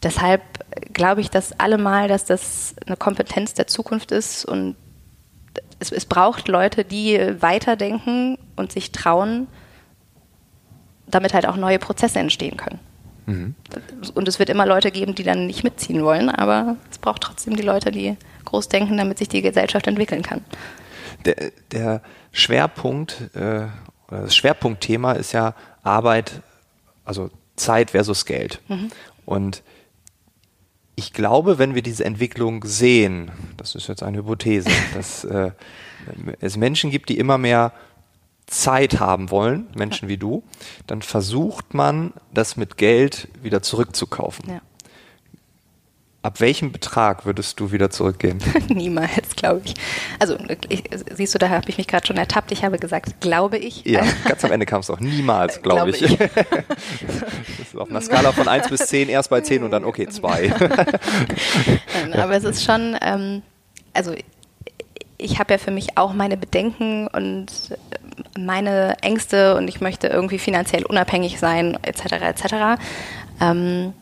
deshalb 0.03 0.43
glaube 0.93 1.21
ich, 1.21 1.31
dass 1.31 1.59
allemal, 1.61 2.09
dass 2.09 2.25
das 2.25 2.75
eine 2.87 2.97
Kompetenz 2.97 3.55
der 3.55 3.67
Zukunft 3.67 4.13
ist 4.13 4.45
und 4.45 4.77
es, 5.79 5.93
es 5.93 6.07
braucht 6.07 6.49
Leute, 6.49 6.85
die 6.85 7.19
weiterdenken 7.41 8.39
und 8.57 8.73
sich 8.73 8.93
trauen, 8.93 9.47
damit 11.07 11.35
halt 11.35 11.47
auch 11.47 11.57
neue 11.57 11.79
Prozesse 11.79 12.19
entstehen 12.19 12.57
können. 12.57 12.81
Mhm. 13.27 13.55
Und 14.15 14.27
es 14.27 14.39
wird 14.39 14.49
immer 14.49 14.67
Leute 14.67 14.91
geben, 14.91 15.15
die 15.15 15.23
dann 15.23 15.47
nicht 15.47 15.65
mitziehen 15.65 16.03
wollen, 16.03 16.31
aber 16.31 16.77
es 16.91 16.99
braucht 16.99 17.23
trotzdem 17.23 17.57
die 17.57 17.63
Leute, 17.63 17.91
die 17.91 18.17
groß 18.45 18.69
denken, 18.69 18.97
damit 18.97 19.19
sich 19.19 19.29
die 19.29 19.43
Gesellschaft 19.43 19.87
entwickeln 19.87 20.23
kann. 20.23 20.45
Der, 21.25 21.35
der 21.73 22.03
Schwerpunkt, 22.37 23.35
äh, 23.35 23.67
das 24.09 24.37
Schwerpunktthema 24.37 25.13
ist 25.13 25.33
ja 25.33 25.55
Arbeit, 25.83 26.43
also 27.05 27.31
Zeit 27.57 27.93
versus 27.93 28.27
Geld. 28.27 28.61
Mhm. 28.69 28.91
Und 29.25 29.63
ich 30.97 31.13
glaube, 31.13 31.59
wenn 31.59 31.75
wir 31.75 31.83
diese 31.83 32.05
Entwicklung 32.05 32.65
sehen, 32.65 33.31
das 33.57 33.75
ist 33.75 33.89
jetzt 33.89 34.03
eine 34.03 34.19
Hypothese, 34.19 34.71
dass 34.95 35.25
äh, 35.25 35.51
es 36.41 36.57
Menschen 36.57 36.91
gibt, 36.91 37.09
die 37.09 37.19
immer 37.19 37.39
mehr 37.39 37.73
Zeit 38.47 39.01
haben 39.01 39.31
wollen, 39.31 39.67
Menschen 39.75 40.09
wie 40.09 40.19
du, 40.19 40.45
dann 40.87 41.03
versucht 41.03 41.75
man, 41.75 42.13
das 42.33 42.57
mit 42.57 42.77
Geld 42.77 43.29
wieder 43.43 43.63
zurückzukaufen. 43.63 44.49
Ja. 44.49 44.61
Ab 46.27 46.41
welchem 46.41 46.73
Betrag 46.73 47.25
würdest 47.25 47.61
du 47.61 47.71
wieder 47.71 47.89
zurückgehen? 47.89 48.39
Niemals, 48.69 49.37
glaube 49.37 49.63
ich. 49.65 49.75
Also 50.19 50.37
ich, 50.69 50.83
siehst 51.15 51.33
du, 51.33 51.39
da 51.39 51.51
habe 51.51 51.71
ich 51.71 51.79
mich 51.79 51.87
gerade 51.87 52.05
schon 52.05 52.17
ertappt. 52.17 52.51
Ich 52.51 52.65
habe 52.65 52.81
gesagt, 52.81 53.21
glaube 53.21 53.59
ich. 53.59 53.85
Ja, 53.85 54.03
ganz 54.29 54.45
am 54.45 54.51
Ende 54.51 54.67
kam 54.67 54.81
es 54.81 54.91
auch 54.91 54.99
niemals, 54.99 55.63
glaube 55.63 55.91
ich. 55.91 56.03
ich. 56.03 56.19
auf 57.79 57.89
einer 57.89 58.01
Skala 58.01 58.33
von 58.33 58.49
1 58.49 58.71
bis 58.71 58.89
10, 58.89 59.09
erst 59.09 59.31
bei 59.31 59.41
10 59.41 59.63
und 59.63 59.71
dann 59.71 59.85
okay, 59.85 60.09
2. 60.09 60.53
Aber 62.13 62.35
es 62.35 62.43
ist 62.43 62.65
schon, 62.65 62.97
ähm, 63.01 63.43
also 63.95 64.13
ich 65.19 65.39
habe 65.39 65.55
ja 65.55 65.59
für 65.59 65.71
mich 65.71 65.97
auch 65.97 66.13
meine 66.13 66.37
Bedenken 66.37 67.07
und 67.07 67.47
meine 68.37 68.97
Ängste 69.01 69.55
und 69.55 69.69
ich 69.69 69.81
möchte 69.81 70.09
irgendwie 70.09 70.41
finanziell 70.41 70.85
unabhängig 70.87 71.39
sein, 71.39 71.79
etc. 71.83 72.15
etc. 72.15 72.55
Ähm, 73.41 73.93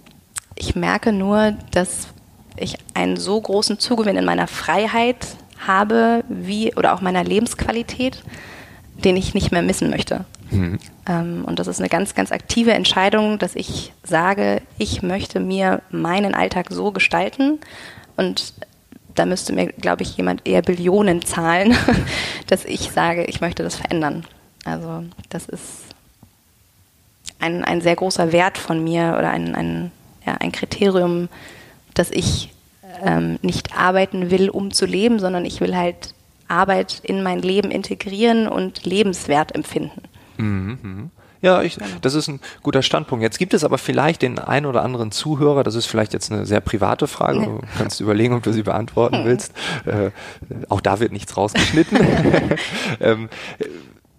ich 0.56 0.74
merke 0.74 1.12
nur, 1.12 1.54
dass 1.72 2.13
ich 2.56 2.76
einen 2.94 3.16
so 3.16 3.40
großen 3.40 3.78
Zugewinn 3.78 4.16
in 4.16 4.24
meiner 4.24 4.46
Freiheit 4.46 5.26
habe, 5.66 6.24
wie 6.28 6.74
oder 6.74 6.94
auch 6.94 7.00
meiner 7.00 7.24
Lebensqualität, 7.24 8.22
den 8.96 9.16
ich 9.16 9.34
nicht 9.34 9.50
mehr 9.50 9.62
missen 9.62 9.90
möchte. 9.90 10.24
Mhm. 10.50 10.78
Ähm, 11.06 11.44
und 11.44 11.58
das 11.58 11.66
ist 11.66 11.80
eine 11.80 11.88
ganz, 11.88 12.14
ganz 12.14 12.32
aktive 12.32 12.72
Entscheidung, 12.72 13.38
dass 13.38 13.56
ich 13.56 13.92
sage, 14.02 14.62
ich 14.78 15.02
möchte 15.02 15.40
mir 15.40 15.82
meinen 15.90 16.34
Alltag 16.34 16.68
so 16.70 16.92
gestalten 16.92 17.58
und 18.16 18.54
da 19.14 19.26
müsste 19.26 19.52
mir, 19.52 19.68
glaube 19.68 20.02
ich, 20.02 20.16
jemand 20.16 20.46
eher 20.46 20.62
Billionen 20.62 21.24
zahlen, 21.24 21.76
dass 22.46 22.64
ich 22.64 22.90
sage, 22.90 23.24
ich 23.24 23.40
möchte 23.40 23.62
das 23.62 23.76
verändern. 23.76 24.24
Also 24.64 25.04
das 25.28 25.46
ist 25.46 25.94
ein, 27.38 27.64
ein 27.64 27.80
sehr 27.80 27.96
großer 27.96 28.32
Wert 28.32 28.58
von 28.58 28.82
mir 28.82 29.16
oder 29.18 29.30
ein, 29.30 29.54
ein, 29.54 29.92
ja, 30.26 30.34
ein 30.40 30.52
Kriterium, 30.52 31.28
dass 31.94 32.10
ich 32.10 32.52
ähm, 33.02 33.38
nicht 33.42 33.76
arbeiten 33.76 34.30
will, 34.30 34.50
um 34.50 34.72
zu 34.72 34.86
leben, 34.86 35.18
sondern 35.18 35.44
ich 35.44 35.60
will 35.60 35.76
halt 35.76 36.14
Arbeit 36.48 37.00
in 37.02 37.22
mein 37.22 37.40
Leben 37.40 37.70
integrieren 37.70 38.48
und 38.48 38.84
lebenswert 38.84 39.54
empfinden. 39.54 40.02
Mhm. 40.36 40.78
mhm. 40.82 41.10
Ja, 41.44 41.60
ich, 41.60 41.76
das 42.00 42.14
ist 42.14 42.26
ein 42.28 42.40
guter 42.62 42.80
Standpunkt. 42.80 43.22
Jetzt 43.22 43.38
gibt 43.38 43.52
es 43.52 43.64
aber 43.64 43.76
vielleicht 43.76 44.22
den 44.22 44.38
einen 44.38 44.64
oder 44.64 44.82
anderen 44.82 45.12
Zuhörer, 45.12 45.62
das 45.62 45.74
ist 45.74 45.84
vielleicht 45.84 46.14
jetzt 46.14 46.32
eine 46.32 46.46
sehr 46.46 46.62
private 46.62 47.06
Frage, 47.06 47.40
du 47.44 47.60
kannst 47.76 48.00
überlegen, 48.00 48.32
ob 48.32 48.42
du 48.42 48.52
sie 48.54 48.62
beantworten 48.62 49.18
hm. 49.18 49.24
willst. 49.26 49.52
Äh, 49.84 50.10
auch 50.70 50.80
da 50.80 51.00
wird 51.00 51.12
nichts 51.12 51.36
rausgeschnitten. 51.36 51.98
ähm, 53.00 53.28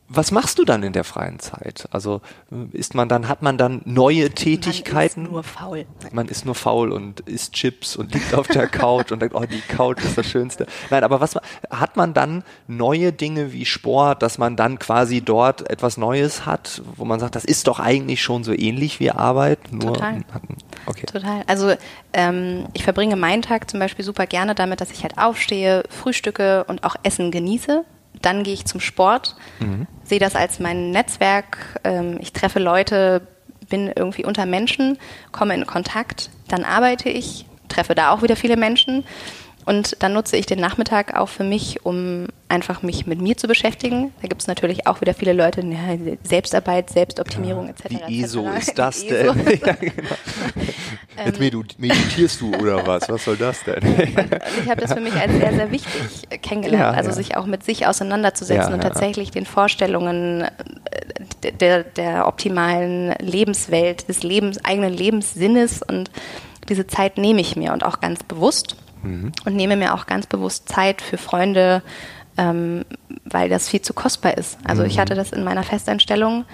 was 0.08 0.32
machst 0.32 0.60
du 0.60 0.66
dann 0.66 0.84
in 0.84 0.94
der 0.94 1.04
freien 1.04 1.40
Zeit? 1.40 1.88
Also 1.92 2.22
ist 2.74 2.94
man 2.94 3.10
dann, 3.10 3.28
hat 3.28 3.42
man 3.42 3.58
dann 3.58 3.82
neue 3.86 4.30
Tätigkeiten? 4.30 5.24
Man 5.24 5.26
ist 5.26 5.32
nur 5.32 5.44
faul. 5.44 5.86
Man 6.12 6.28
ist 6.28 6.46
nur 6.46 6.54
faul 6.54 6.92
und 6.92 7.22
isst 7.22 7.54
Chips 7.54 7.96
und 7.96 8.14
liegt 8.14 8.36
auf 8.36 8.48
der 8.48 8.68
Couch 8.68 9.12
und 9.12 9.22
denkt, 9.22 9.34
oh, 9.34 9.46
die 9.46 9.62
Couch 9.62 10.04
ist 10.04 10.18
das 10.18 10.28
Schönste. 10.28 10.68
Nein, 10.92 11.04
aber 11.04 11.22
was 11.22 11.36
hat 11.72 11.98
man 11.98 12.14
dann 12.14 12.44
neue 12.68 13.14
Dinge 13.14 13.52
wie 13.52 13.66
Sport, 13.66 14.22
dass 14.22 14.38
man 14.38 14.56
dann 14.56 14.78
quasi 14.78 15.22
dort 15.22 15.68
etwas 15.72 15.98
Neues 15.98 16.46
hat, 16.46 16.84
wo 16.96 17.06
man 17.06 17.20
sagt, 17.20 17.36
das 17.36 17.46
ist 17.46 17.68
doch 17.68 17.80
eigentlich 17.80 18.22
schon 18.22 18.44
so 18.44 18.54
ähnlich 18.54 19.00
wie 19.00 19.10
Arbeit? 19.10 19.72
Nur 19.72 19.94
Total. 19.94 20.24
Okay. 20.86 21.06
Total. 21.08 21.42
Also 21.48 21.74
ähm, 22.14 22.68
ich 22.74 22.84
verbringe 22.84 23.16
meinen 23.16 23.42
Tag 23.42 23.72
zum 23.72 23.80
Beispiel 23.80 24.06
super 24.06 24.28
gerne 24.28 24.54
damit, 24.54 24.82
dass 24.82 24.92
ich 24.92 25.02
halt 25.02 25.18
aufstehe, 25.18 25.84
frühstücke 25.90 26.64
und 26.66 26.84
auch 26.84 26.96
Essen 27.02 27.32
genieße 27.32 27.84
dann 28.26 28.44
gehe 28.44 28.54
ich 28.54 28.66
zum 28.66 28.80
Sport, 28.80 29.36
mhm. 29.60 29.88
sehe 30.04 30.20
das 30.20 30.36
als 30.36 30.60
mein 30.60 30.92
Netzwerk. 30.92 31.80
Ähm, 31.84 32.18
ich 32.22 32.34
treffe 32.34 32.60
Leute, 32.60 33.28
bin 33.70 33.92
irgendwie 33.96 34.26
unter 34.26 34.46
Menschen, 34.46 34.98
komme 35.32 35.56
in 35.56 35.66
Kontakt, 35.66 36.30
dann 36.48 36.64
arbeite 36.64 37.10
ich, 37.10 37.46
treffe 37.68 37.96
da 37.96 38.12
auch 38.12 38.22
wieder 38.22 38.36
viele 38.36 38.58
Menschen 38.58 39.04
und 39.66 39.98
dann 40.04 40.14
nutze 40.14 40.38
ich 40.38 40.46
den 40.46 40.60
Nachmittag 40.60 41.16
auch 41.16 41.30
für 41.30 41.44
mich, 41.44 41.86
um 41.86 42.28
einfach 42.50 42.84
mich 42.84 43.08
mit 43.08 43.20
mir 43.20 43.36
zu 43.36 43.48
beschäftigen. 43.48 44.14
Da 44.22 44.28
gibt 44.28 44.42
es 44.42 44.48
natürlich 44.48 44.86
auch 44.86 45.02
wieder 45.02 45.16
viele 45.16 45.34
Leute, 45.34 45.62
ja, 45.66 45.98
Selbstarbeit, 46.24 46.92
Selbstoptimierung 46.92 47.66
ja, 47.66 47.72
etc. 47.72 48.08
Wie 48.08 48.20
ISO 48.20 48.48
etc. 48.48 48.68
ist 48.68 48.80
das 48.80 49.06
denn? 49.08 49.26
ja, 49.66 49.74
genau. 49.74 50.16
Jetzt 51.26 51.40
meditierst 51.80 52.42
du 52.42 52.54
oder 52.56 52.86
was? 52.86 53.08
Was 53.08 53.24
soll 53.24 53.38
das 53.38 53.64
denn? 53.64 53.82
ich 54.62 54.70
habe 54.70 54.82
das 54.82 54.94
für 54.94 55.00
mich 55.00 55.14
als 55.14 55.32
sehr, 55.32 55.54
sehr 55.54 55.72
wichtig 55.72 56.42
kennengelernt. 56.42 56.98
also 56.98 57.12
sich 57.12 57.38
auch 57.38 57.46
mit 57.46 57.64
sich 57.64 57.88
auseinanderzusetzen 57.88 58.74
und 58.74 58.82
tatsächlich 58.82 59.32
den 59.32 59.46
Vorstellungen 59.46 60.42
äh, 60.42 61.52
der, 61.54 61.84
der 61.84 62.28
optimalen 62.28 63.14
Lebenswelt, 63.20 64.10
des 64.10 64.24
Lebens, 64.24 64.64
eigenen 64.66 64.94
Lebenssinnes 64.94 65.82
und 65.82 66.12
diese 66.68 66.86
Zeit 66.86 67.18
nehme 67.18 67.40
ich 67.40 67.56
mir 67.56 67.72
und 67.72 67.86
auch 67.86 68.02
ganz 68.02 68.24
bewusst 68.24 68.76
mhm. 69.06 69.32
und 69.46 69.56
nehme 69.56 69.76
mir 69.76 69.94
auch 69.94 70.06
ganz 70.06 70.28
bewusst 70.28 70.70
Zeit 70.70 71.02
für 71.02 71.18
Freunde, 71.18 71.82
ähm, 72.38 72.86
weil 73.24 73.50
das 73.50 73.70
viel 73.70 73.82
zu 73.82 73.94
kostbar 73.94 74.38
ist. 74.38 74.58
Also 74.64 74.84
mhm. 74.84 74.90
ich 74.90 75.00
hatte 75.00 75.16
das 75.16 75.32
in 75.32 75.44
meiner 75.44 75.64
Festeinstellung, 75.64 76.46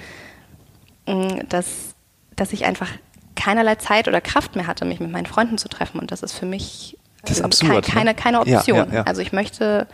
mm, 1.08 1.48
dass, 1.50 1.96
dass 2.36 2.54
ich 2.54 2.66
einfach 2.66 2.90
keinerlei 3.36 3.76
Zeit 3.76 4.08
oder 4.08 4.22
Kraft 4.22 4.56
mehr 4.56 4.68
hatte, 4.68 4.86
mich 4.86 5.00
mit 5.00 5.12
meinen 5.12 5.26
Freunden 5.26 5.58
zu 5.58 5.70
treffen. 5.70 6.00
Und 6.00 6.12
das 6.12 6.22
ist 6.22 6.34
für 6.34 6.46
mich 6.46 6.98
das 7.24 7.38
ist 7.38 7.44
absurd, 7.44 7.86
keine, 7.86 8.12
ne? 8.12 8.16
keine, 8.16 8.40
Option. 8.42 8.78
Ja, 8.78 8.86
ja, 8.86 8.94
ja. 8.94 9.04
Also 9.04 9.22
ich 9.22 9.32
möchte 9.32 9.88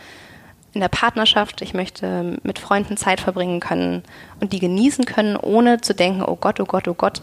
in 0.73 0.81
der 0.81 0.89
Partnerschaft, 0.89 1.61
ich 1.61 1.73
möchte 1.73 2.37
mit 2.43 2.59
Freunden 2.59 2.97
Zeit 2.97 3.19
verbringen 3.19 3.59
können 3.59 4.03
und 4.39 4.53
die 4.53 4.59
genießen 4.59 5.05
können, 5.05 5.35
ohne 5.35 5.81
zu 5.81 5.93
denken, 5.93 6.23
oh 6.23 6.35
Gott, 6.35 6.59
oh 6.59 6.65
Gott, 6.65 6.87
oh 6.87 6.93
Gott, 6.93 7.21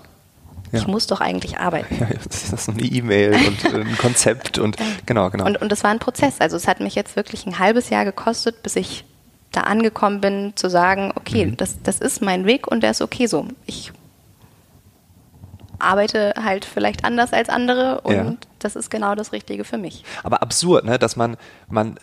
ja. 0.75 0.81
Ich 0.81 0.87
muss 0.87 1.07
doch 1.07 1.21
eigentlich 1.21 1.59
arbeiten. 1.59 1.95
Ja, 2.01 2.09
das 2.25 2.53
ist 2.53 2.69
eine 2.69 2.83
E-Mail 2.83 3.35
und 3.35 3.65
äh, 3.65 3.81
ein 3.81 3.99
Konzept 3.99 4.59
und 4.59 4.77
genau, 5.07 5.31
genau. 5.31 5.47
Und, 5.47 5.61
und 5.61 5.73
das 5.73 5.85
war 5.85 5.91
ein 5.91 5.99
Prozess. 5.99 6.41
Also 6.41 6.57
es 6.57 6.69
hat 6.69 6.81
mich 6.81 6.95
jetzt 6.95 7.17
wirklich 7.17 7.47
ein 7.47 7.59
halbes 7.59 7.91
Jahr 7.91 8.05
gekostet, 8.05 8.63
bis 8.63 8.77
ich 8.77 9.05
da 9.53 9.63
angekommen 9.63 10.21
bin, 10.21 10.53
zu 10.57 10.69
sagen, 10.69 11.13
okay, 11.15 11.47
mhm. 11.47 11.57
das, 11.57 11.81
das 11.83 11.99
ist 12.01 12.21
mein 12.21 12.45
Weg 12.45 12.67
und 12.67 12.83
der 12.83 12.91
ist 12.91 13.01
okay 13.01 13.27
so. 13.27 13.47
Ich 13.67 13.93
arbeite 15.79 16.35
halt 16.43 16.65
vielleicht 16.65 17.05
anders 17.05 17.33
als 17.33 17.49
andere 17.49 18.01
und 18.03 18.15
ja. 18.15 18.35
das 18.59 18.77
ist 18.77 18.91
genau 18.91 19.15
das 19.15 19.33
Richtige 19.33 19.65
für 19.65 19.79
mich. 19.79 20.05
Aber 20.23 20.43
absurd, 20.43 20.85
ne, 20.85 20.99
dass 20.99 21.17
man, 21.17 21.37
man 21.69 21.99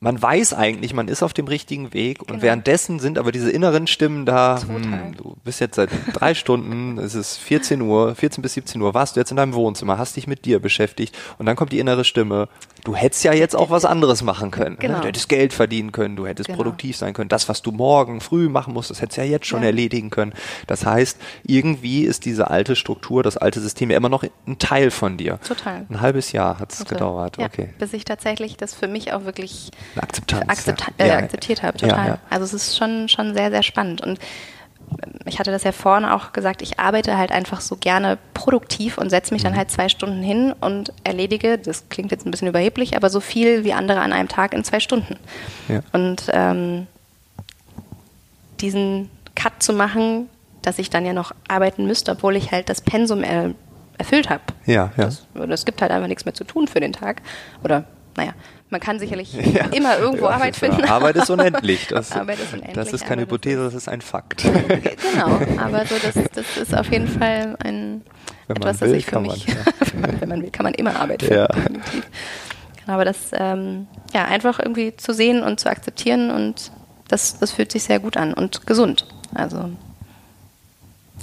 man 0.00 0.20
weiß 0.20 0.52
eigentlich, 0.52 0.92
man 0.92 1.08
ist 1.08 1.22
auf 1.22 1.32
dem 1.32 1.46
richtigen 1.46 1.94
Weg 1.94 2.20
und 2.20 2.28
genau. 2.28 2.42
währenddessen 2.42 2.98
sind 2.98 3.18
aber 3.18 3.32
diese 3.32 3.50
inneren 3.50 3.86
Stimmen 3.86 4.26
da, 4.26 4.60
hm, 4.60 5.16
du 5.16 5.36
bist 5.44 5.60
jetzt 5.60 5.76
seit 5.76 5.90
drei 6.12 6.34
Stunden, 6.34 6.98
es 6.98 7.14
ist 7.14 7.38
14 7.38 7.80
Uhr, 7.80 8.14
14 8.14 8.42
bis 8.42 8.54
17 8.54 8.80
Uhr, 8.82 8.92
warst 8.92 9.16
du 9.16 9.20
jetzt 9.20 9.30
in 9.30 9.36
deinem 9.36 9.54
Wohnzimmer, 9.54 9.96
hast 9.96 10.16
dich 10.16 10.26
mit 10.26 10.44
dir 10.44 10.58
beschäftigt 10.58 11.16
und 11.38 11.46
dann 11.46 11.56
kommt 11.56 11.72
die 11.72 11.78
innere 11.78 12.04
Stimme, 12.04 12.48
Du 12.84 12.94
hättest 12.94 13.24
ja 13.24 13.32
jetzt 13.32 13.56
auch 13.56 13.70
was 13.70 13.84
anderes 13.86 14.22
machen 14.22 14.50
können. 14.50 14.76
Genau. 14.78 14.96
Ne? 14.96 15.00
Du 15.00 15.08
hättest 15.08 15.28
Geld 15.30 15.52
verdienen 15.54 15.90
können, 15.90 16.16
du 16.16 16.26
hättest 16.26 16.48
Genau. 16.48 16.58
produktiv 16.58 16.96
sein 16.98 17.14
können. 17.14 17.30
Das, 17.30 17.48
was 17.48 17.62
du 17.62 17.72
morgen 17.72 18.20
früh 18.20 18.48
machen 18.50 18.74
musst, 18.74 18.90
das 18.90 19.00
hättest 19.00 19.16
du 19.16 19.22
ja 19.22 19.26
jetzt 19.28 19.46
schon 19.46 19.62
Ja. 19.62 19.68
erledigen 19.68 20.10
können. 20.10 20.34
Das 20.66 20.84
heißt, 20.84 21.18
irgendwie 21.44 22.02
ist 22.04 22.26
diese 22.26 22.50
alte 22.50 22.76
Struktur, 22.76 23.22
das 23.22 23.36
alte 23.38 23.60
System 23.60 23.90
ja 23.90 23.96
immer 23.96 24.10
noch 24.10 24.22
ein 24.46 24.58
Teil 24.58 24.90
von 24.90 25.16
dir. 25.16 25.38
Total. 25.48 25.86
Ein 25.88 26.00
halbes 26.02 26.32
Jahr 26.32 26.58
hat 26.58 26.72
es 26.72 26.84
gedauert. 26.84 27.38
Ja, 27.38 27.46
Okay. 27.46 27.70
Bis 27.78 27.92
ich 27.94 28.04
tatsächlich 28.04 28.56
das 28.58 28.74
für 28.74 28.86
mich 28.88 29.12
auch 29.14 29.24
wirklich 29.24 29.70
Akzeptanz. 29.96 30.48
akzepta 30.48 30.86
ja. 30.98 31.04
äh, 31.04 31.08
Ja. 31.08 31.16
akzeptiert 31.18 31.62
habe, 31.62 31.78
total. 31.78 32.18
Also 32.28 32.44
es 32.44 32.52
ist 32.52 32.76
schon, 32.76 33.08
schon 33.08 33.32
sehr, 33.34 33.50
sehr 33.50 33.62
spannend. 33.62 34.02
Und 34.02 34.18
ich 35.26 35.38
hatte 35.38 35.50
das 35.50 35.64
ja 35.64 35.72
vorhin 35.72 36.04
auch 36.04 36.32
gesagt, 36.32 36.62
ich 36.62 36.78
arbeite 36.78 37.16
halt 37.16 37.32
einfach 37.32 37.60
so 37.60 37.76
gerne 37.76 38.18
produktiv 38.34 38.98
und 38.98 39.10
setze 39.10 39.32
mich 39.34 39.42
Mhm. 39.42 39.48
dann 39.48 39.56
halt 39.56 39.70
zwei 39.70 39.88
Stunden 39.88 40.22
hin 40.22 40.54
und 40.60 40.92
erledige, 41.02 41.58
das 41.58 41.88
klingt 41.88 42.10
jetzt 42.10 42.26
ein 42.26 42.30
bisschen 42.30 42.48
überheblich, 42.48 42.96
aber 42.96 43.08
so 43.10 43.20
viel 43.20 43.64
wie 43.64 43.72
andere 43.72 44.00
an 44.00 44.12
einem 44.12 44.28
Tag 44.28 44.54
in 44.54 44.64
zwei 44.64 44.80
Stunden. 44.80 45.16
Ja. 45.68 45.80
Und 45.92 46.24
ähm, 46.32 46.86
diesen 48.60 49.10
Cut 49.34 49.62
zu 49.62 49.72
machen, 49.72 50.28
dass 50.62 50.78
ich 50.78 50.90
dann 50.90 51.04
ja 51.04 51.12
noch 51.12 51.32
arbeiten 51.48 51.86
müsste, 51.86 52.12
obwohl 52.12 52.36
ich 52.36 52.52
halt 52.52 52.68
das 52.68 52.80
Pensum 52.80 53.22
er, 53.22 53.50
erfüllt 53.98 54.30
habe. 54.30 54.42
Ja, 54.66 54.92
ja. 54.96 55.08
Es 55.48 55.64
gibt 55.64 55.82
halt 55.82 55.90
einfach 55.92 56.08
nichts 56.08 56.24
mehr 56.24 56.34
zu 56.34 56.44
tun 56.44 56.68
für 56.68 56.80
den 56.80 56.92
Tag. 56.92 57.22
Oder, 57.62 57.84
naja, 58.16 58.32
man 58.74 58.80
kann 58.80 58.98
sicherlich 58.98 59.32
Ja. 59.54 59.66
immer 59.66 59.98
irgendwo 59.98 60.24
Ja, 60.24 60.32
Arbeit 60.32 60.56
ja. 60.60 60.68
finden. 60.68 60.84
Arbeit 60.84 61.14
ist 61.14 61.30
unendlich. 61.30 61.86
Das, 61.86 62.10
Arbeit 62.16 62.40
ist 62.40 62.52
unendlich, 62.52 62.74
das 62.74 62.92
ist 62.92 63.04
keine 63.06 63.22
aber 63.22 63.30
Hypothese, 63.30 63.62
das 63.62 63.74
ist 63.74 63.88
ein 63.88 64.00
Fakt. 64.00 64.42
genau, 64.42 65.38
aber 65.58 65.86
so 65.86 65.94
das, 66.02 66.14
das 66.34 66.56
ist 66.56 66.76
auf 66.76 66.90
jeden 66.90 67.06
Fall 67.06 67.54
ein 67.62 68.02
Wenn 68.48 68.56
etwas, 68.56 68.80
will, 68.80 68.88
das 68.88 68.98
ich 68.98 69.06
für 69.06 69.20
mich, 69.20 69.46
man, 69.46 70.00
man, 70.00 70.20
wenn 70.20 70.28
man 70.28 70.42
will, 70.42 70.50
kann 70.50 70.64
man 70.64 70.74
immer 70.74 70.96
Arbeit 70.98 71.22
finden. 71.22 71.36
Ja. 71.36 71.46
Genau, 71.46 72.94
aber 72.94 73.04
das 73.04 73.16
ähm, 73.32 73.86
ja 74.12 74.24
einfach 74.24 74.58
irgendwie 74.58 74.96
zu 74.96 75.12
sehen 75.14 75.44
und 75.44 75.60
zu 75.60 75.70
akzeptieren 75.70 76.30
und 76.32 76.72
das, 77.06 77.38
das 77.38 77.52
fühlt 77.52 77.70
sich 77.70 77.84
sehr 77.84 78.00
gut 78.00 78.16
an 78.16 78.34
und 78.34 78.66
gesund. 78.66 79.06
Also 79.34 79.70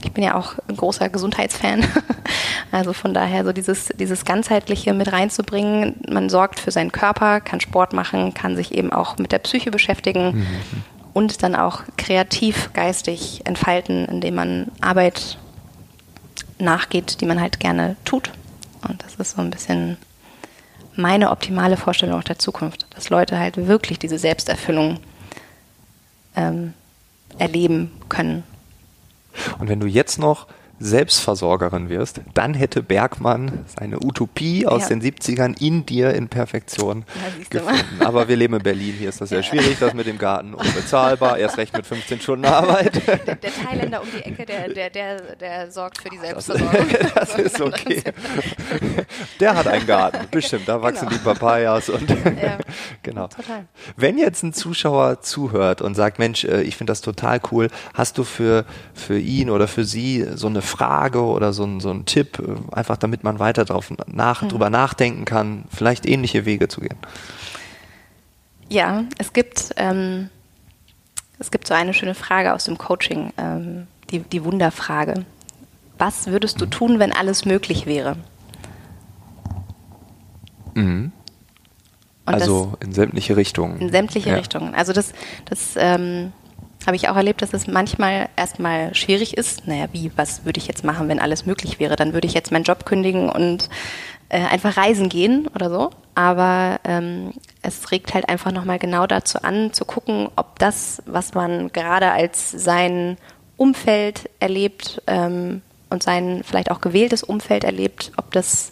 ich 0.03 0.11
bin 0.11 0.23
ja 0.23 0.35
auch 0.35 0.55
ein 0.67 0.77
großer 0.77 1.09
Gesundheitsfan. 1.09 1.85
Also 2.73 2.93
von 2.93 3.13
daher 3.13 3.43
so 3.43 3.51
dieses, 3.51 3.89
dieses 3.99 4.23
ganzheitliche 4.23 4.93
mit 4.93 5.11
reinzubringen. 5.11 5.95
Man 6.09 6.29
sorgt 6.29 6.57
für 6.57 6.71
seinen 6.71 6.93
Körper, 6.93 7.41
kann 7.41 7.59
Sport 7.59 7.91
machen, 7.91 8.33
kann 8.33 8.55
sich 8.55 8.73
eben 8.73 8.93
auch 8.93 9.17
mit 9.17 9.33
der 9.33 9.39
Psyche 9.39 9.71
beschäftigen 9.71 10.47
und 11.13 11.43
dann 11.43 11.53
auch 11.53 11.81
kreativ, 11.97 12.71
geistig 12.71 13.41
entfalten, 13.43 14.05
indem 14.05 14.35
man 14.35 14.71
Arbeit 14.79 15.37
nachgeht, 16.59 17.19
die 17.19 17.25
man 17.25 17.41
halt 17.41 17.59
gerne 17.59 17.97
tut. 18.05 18.31
Und 18.87 19.03
das 19.03 19.15
ist 19.15 19.35
so 19.35 19.41
ein 19.41 19.51
bisschen 19.51 19.97
meine 20.95 21.31
optimale 21.31 21.77
Vorstellung 21.77 22.19
auch 22.19 22.23
der 22.23 22.39
Zukunft, 22.39 22.85
dass 22.91 23.09
Leute 23.09 23.37
halt 23.37 23.57
wirklich 23.67 23.99
diese 23.99 24.17
Selbsterfüllung 24.17 24.99
ähm, 26.35 26.73
erleben 27.37 27.91
können. 28.09 28.43
Und 29.59 29.69
wenn 29.69 29.79
du 29.79 29.87
jetzt 29.87 30.19
noch 30.19 30.47
Selbstversorgerin 30.81 31.89
wirst, 31.89 32.21
dann 32.33 32.53
hätte 32.53 32.81
Bergmann 32.83 33.65
seine 33.79 33.97
Utopie 34.03 34.65
aus 34.65 34.83
Ja. 34.83 34.87
den 34.89 35.01
70ern 35.01 35.55
in 35.61 35.85
dir 35.85 36.13
in 36.13 36.27
Perfektion 36.27 37.05
Ja, 37.15 37.59
gefunden. 37.61 38.01
Aber 38.05 38.27
wir 38.27 38.35
leben 38.35 38.55
in 38.55 38.63
Berlin, 38.63 38.95
hier 38.97 39.09
ist 39.09 39.21
das 39.21 39.29
sehr 39.29 39.43
schwierig, 39.43 39.77
das 39.79 39.93
mit 39.93 40.07
dem 40.07 40.17
Garten 40.17 40.53
unbezahlbar, 40.53 41.37
erst 41.37 41.57
recht 41.57 41.75
mit 41.75 41.85
15 41.85 42.19
Stunden 42.21 42.45
Arbeit. 42.45 42.95
Der, 43.07 43.35
der 43.35 43.51
Thailänder 43.53 44.01
um 44.01 44.07
die 44.11 44.23
Ecke, 44.23 44.45
der, 44.45 44.67
der, 44.69 44.89
der, 44.89 45.35
der 45.35 45.71
sorgt 45.71 46.01
für 46.01 46.09
die 46.09 46.17
Selbstversorgung. 46.17 46.87
Das 47.15 47.35
ist 47.35 47.61
okay. 47.61 48.03
Der 49.39 49.55
hat 49.55 49.67
einen 49.67 49.85
Garten, 49.85 50.27
bestimmt, 50.31 50.67
da 50.67 50.81
wachsen 50.81 51.01
Genau. 51.07 51.11
die 51.11 51.17
Papayas 51.23 51.89
und 51.89 52.09
Ja, 52.09 52.57
genau. 53.03 53.27
total. 53.27 53.65
Wenn 53.95 54.17
jetzt 54.17 54.43
ein 54.43 54.53
Zuschauer 54.53 55.21
zuhört 55.21 55.81
und 55.81 55.95
sagt, 55.95 56.19
Mensch, 56.19 56.43
äh, 56.43 56.61
ich 56.61 56.75
finde 56.75 56.91
das 56.91 57.01
total 57.01 57.39
cool, 57.51 57.69
hast 57.93 58.17
du 58.17 58.23
für, 58.23 58.65
für 58.93 59.17
ihn 59.17 59.49
oder 59.49 59.67
für 59.67 59.83
sie 59.85 60.25
so 60.35 60.47
eine 60.47 60.61
Frage 60.71 61.21
oder 61.23 61.53
so 61.53 61.63
ein, 61.63 61.79
so 61.79 61.91
ein 61.91 62.05
Tipp, 62.05 62.39
äh, 62.39 62.75
einfach 62.75 62.97
damit 62.97 63.23
man 63.23 63.39
weiter 63.39 63.65
drauf 63.65 63.91
nach, 64.07 64.47
drüber 64.47 64.69
nachdenken 64.69 65.25
kann, 65.25 65.65
vielleicht 65.69 66.05
ähnliche 66.05 66.45
Wege 66.45 66.67
zu 66.67 66.81
gehen? 66.81 66.97
Ja, 68.69 69.03
es 69.17 69.33
gibt, 69.33 69.73
ähm, 69.75 70.29
es 71.39 71.51
gibt 71.51 71.67
so 71.67 71.73
eine 71.73 71.93
schöne 71.93 72.15
Frage 72.15 72.53
aus 72.53 72.63
dem 72.63 72.77
Coaching, 72.77 73.33
ähm, 73.37 73.87
die, 74.09 74.19
die 74.19 74.43
Wunderfrage. 74.43 75.25
Was 75.97 76.27
würdest 76.27 76.59
du 76.61 76.65
tun, 76.65 76.97
wenn 76.99 77.11
alles 77.11 77.45
möglich 77.45 77.85
wäre? 77.85 78.15
Und 80.75 81.11
also 82.25 82.73
in 82.79 82.93
sämtliche 82.93 83.35
Richtungen. 83.35 83.79
in 83.79 83.91
sämtliche 83.91 84.29
Ja. 84.29 84.35
Richtungen. 84.35 84.73
Also 84.73 84.93
das, 84.93 85.13
das 85.45 85.75
ähm, 85.75 86.31
habe 86.87 86.95
ich 86.95 87.09
auch 87.09 87.15
erlebt, 87.15 87.41
dass 87.41 87.53
es 87.53 87.67
manchmal 87.67 88.29
erstmal 88.35 88.93
schwierig 88.95 89.37
ist. 89.37 89.67
Naja, 89.67 89.87
wie, 89.91 90.11
was 90.15 90.45
würde 90.45 90.59
ich 90.59 90.67
jetzt 90.67 90.83
machen, 90.83 91.07
wenn 91.07 91.19
alles 91.19 91.45
möglich 91.45 91.79
wäre? 91.79 91.95
Dann 91.95 92.13
würde 92.13 92.27
ich 92.27 92.33
jetzt 92.33 92.51
meinen 92.51 92.63
Job 92.63 92.85
kündigen 92.85 93.29
und 93.29 93.69
äh, 94.29 94.39
einfach 94.45 94.77
reisen 94.77 95.09
gehen 95.09 95.47
oder 95.53 95.69
so. 95.69 95.91
Aber 96.15 96.79
ähm, 96.83 97.33
es 97.61 97.91
regt 97.91 98.13
halt 98.13 98.29
einfach 98.29 98.51
nochmal 98.51 98.79
genau 98.79 99.07
dazu 99.07 99.39
an, 99.41 99.73
zu 99.73 99.85
gucken, 99.85 100.29
ob 100.35 100.59
das, 100.59 101.01
was 101.05 101.33
man 101.33 101.71
gerade 101.71 102.11
als 102.11 102.51
sein 102.51 103.17
Umfeld 103.57 104.29
erlebt 104.39 105.01
ähm, 105.07 105.61
und 105.89 106.01
sein 106.03 106.41
vielleicht 106.43 106.71
auch 106.71 106.81
gewähltes 106.81 107.23
Umfeld 107.23 107.63
erlebt, 107.63 108.11
ob 108.17 108.31
das 108.31 108.71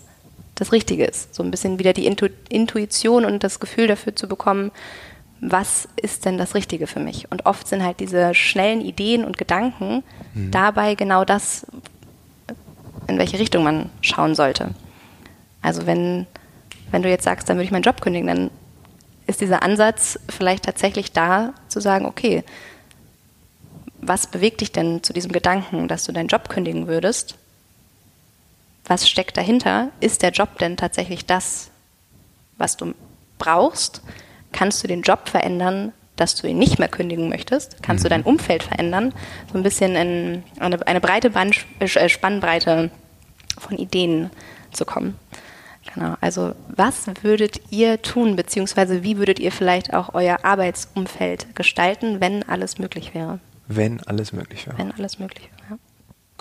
das 0.55 0.71
Richtige 0.71 1.05
ist. 1.05 1.35
So 1.35 1.43
ein 1.43 1.51
bisschen 1.51 1.79
wieder 1.79 1.93
die 1.93 2.05
Intu 2.05 2.27
Intuition 2.49 3.25
und 3.25 3.43
das 3.43 3.59
Gefühl 3.59 3.87
dafür 3.87 4.15
zu 4.15 4.27
bekommen, 4.27 4.71
was 5.41 5.87
ist 5.95 6.25
denn 6.25 6.37
das 6.37 6.55
Richtige 6.55 6.87
für 6.87 6.99
mich? 6.99 7.31
Und 7.31 7.45
oft 7.45 7.67
sind 7.67 7.83
halt 7.83 7.99
diese 7.99 8.33
schnellen 8.33 8.81
Ideen 8.81 9.23
und 9.23 9.37
Gedanken 9.37 10.03
dabei 10.51 10.95
genau 10.95 11.25
das, 11.25 11.65
in 13.07 13.17
welche 13.17 13.39
Richtung 13.39 13.63
man 13.63 13.89
schauen 14.01 14.35
sollte. 14.35 14.71
Also 15.61 15.85
wenn, 15.85 16.27
wenn 16.91 17.03
du 17.03 17.09
jetzt 17.09 17.23
sagst, 17.23 17.49
dann 17.49 17.57
würde 17.57 17.65
ich 17.65 17.71
meinen 17.71 17.83
Job 17.83 18.01
kündigen, 18.01 18.27
dann 18.27 18.51
ist 19.27 19.41
dieser 19.41 19.63
Ansatz 19.63 20.19
vielleicht 20.29 20.65
tatsächlich 20.65 21.11
da, 21.11 21.53
zu 21.67 21.79
sagen, 21.79 22.05
okay, 22.05 22.43
was 24.01 24.27
bewegt 24.27 24.61
dich 24.61 24.71
denn 24.71 25.03
zu 25.03 25.13
diesem 25.13 25.31
Gedanken, 25.31 25.87
dass 25.87 26.05
du 26.05 26.11
deinen 26.11 26.29
Job 26.29 26.49
kündigen 26.49 26.87
würdest? 26.87 27.35
Was 28.85 29.07
steckt 29.07 29.37
dahinter? 29.37 29.89
Ist 29.99 30.23
der 30.23 30.31
Job 30.31 30.57
denn 30.57 30.77
tatsächlich 30.77 31.25
das, 31.25 31.69
was 32.57 32.75
du 32.75 32.95
brauchst? 33.37 34.01
Kannst 34.51 34.83
du 34.83 34.87
den 34.87 35.01
Job 35.01 35.29
verändern, 35.29 35.93
dass 36.15 36.35
du 36.35 36.47
ihn 36.47 36.57
nicht 36.57 36.79
mehr 36.79 36.89
kündigen 36.89 37.29
möchtest? 37.29 37.81
Kannst 37.81 38.03
du 38.03 38.09
dein 38.09 38.23
Umfeld 38.23 38.63
verändern? 38.63 39.13
So 39.51 39.57
ein 39.57 39.63
bisschen 39.63 39.95
in 39.95 40.43
eine, 40.59 40.85
eine 40.87 41.01
breite 41.01 41.29
Band, 41.29 41.65
äh, 41.79 42.09
Spannbreite 42.09 42.91
von 43.57 43.77
Ideen 43.77 44.29
zu 44.71 44.85
kommen. 44.85 45.17
Genau. 45.93 46.15
Also 46.21 46.53
was 46.67 47.07
würdet 47.21 47.61
ihr 47.71 48.01
tun, 48.01 48.35
beziehungsweise 48.35 49.03
wie 49.03 49.17
würdet 49.17 49.39
ihr 49.39 49.51
vielleicht 49.51 49.93
auch 49.93 50.13
euer 50.13 50.43
Arbeitsumfeld 50.43 51.55
gestalten, 51.55 52.21
wenn 52.21 52.47
alles 52.47 52.77
möglich 52.77 53.13
wäre? 53.13 53.39
Wenn 53.67 54.01
alles 54.03 54.33
möglich 54.33 54.67
wäre. 54.67 54.77
Wenn 54.77 54.91
alles 54.91 55.19
möglich 55.19 55.49
wäre. 55.67 55.79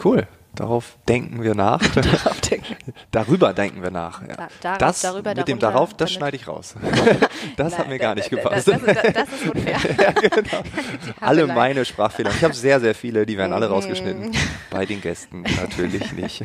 Cool. 0.02 0.26
Darauf 0.58 0.96
denken 1.08 1.44
wir 1.44 1.54
nach. 1.54 1.78
Denken. 2.50 2.74
darüber 3.12 3.52
denken 3.52 3.80
wir 3.80 3.92
nach. 3.92 4.22
Ja. 4.22 4.34
Da- 4.34 4.48
darauf, 4.60 4.78
das 4.78 5.00
darüber, 5.02 5.32
mit 5.36 5.46
dem 5.46 5.60
darauf, 5.60 5.94
das 5.94 6.10
schneide 6.10 6.36
ich 6.36 6.48
raus. 6.48 6.74
das 7.56 7.74
hat 7.74 7.82
Nein, 7.86 7.90
mir 7.90 7.98
gar 8.00 8.16
nicht 8.16 8.28
gepasst. 8.28 8.66
Das, 8.66 8.80
das, 8.82 8.96
ist- 9.04 9.14
das 9.16 9.28
ist 9.28 9.48
unfair. 9.54 9.78
Die 9.78 11.22
alle 11.22 11.42
Havelei. 11.42 11.54
meine 11.54 11.84
Sprachfehler. 11.84 12.30
Ich 12.36 12.42
habe 12.42 12.54
sehr, 12.54 12.80
sehr 12.80 12.96
viele, 12.96 13.24
die 13.24 13.38
werden 13.38 13.52
alle 13.52 13.68
rausgeschnitten. 13.68 14.32
Bei 14.70 14.84
den 14.84 15.00
Gästen 15.00 15.42
natürlich 15.42 16.12
nicht. 16.12 16.42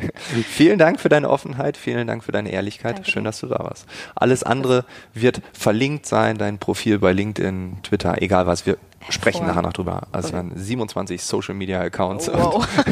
vielen 0.48 0.78
Dank 0.78 1.00
für 1.00 1.08
deine 1.08 1.28
Offenheit, 1.28 1.76
vielen 1.76 2.06
Dank 2.06 2.22
für 2.22 2.30
deine 2.30 2.52
Ehrlichkeit. 2.52 2.98
Danke 2.98 3.10
Schön, 3.10 3.24
dass 3.24 3.40
du 3.40 3.48
da 3.48 3.58
warst. 3.58 3.86
Alles 4.14 4.44
andere 4.44 4.84
wird 5.12 5.42
verlinkt 5.52 6.06
sein, 6.06 6.38
dein 6.38 6.58
Profil 6.58 7.00
bei 7.00 7.12
LinkedIn, 7.12 7.78
Twitter, 7.82 8.22
egal 8.22 8.46
was. 8.46 8.64
Wir 8.64 8.76
sprechen 9.10 9.46
nachher 9.46 9.62
noch 9.62 9.72
drüber. 9.72 10.02
Also 10.12 10.28
Okay. 10.28 10.36
wir 10.36 10.38
haben 10.38 10.52
27 10.54 11.22
Social 11.22 11.54
Media 11.54 11.80
Accounts. 11.80 12.28
Wow. 12.28 12.66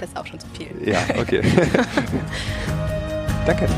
das 0.00 0.08
ist 0.08 0.16
auch 0.16 0.26
schon 0.26 0.40
zu 0.40 0.46
viel. 0.56 0.88
Ja, 0.88 0.98
okay. 1.18 1.42
Danke. 3.46 3.68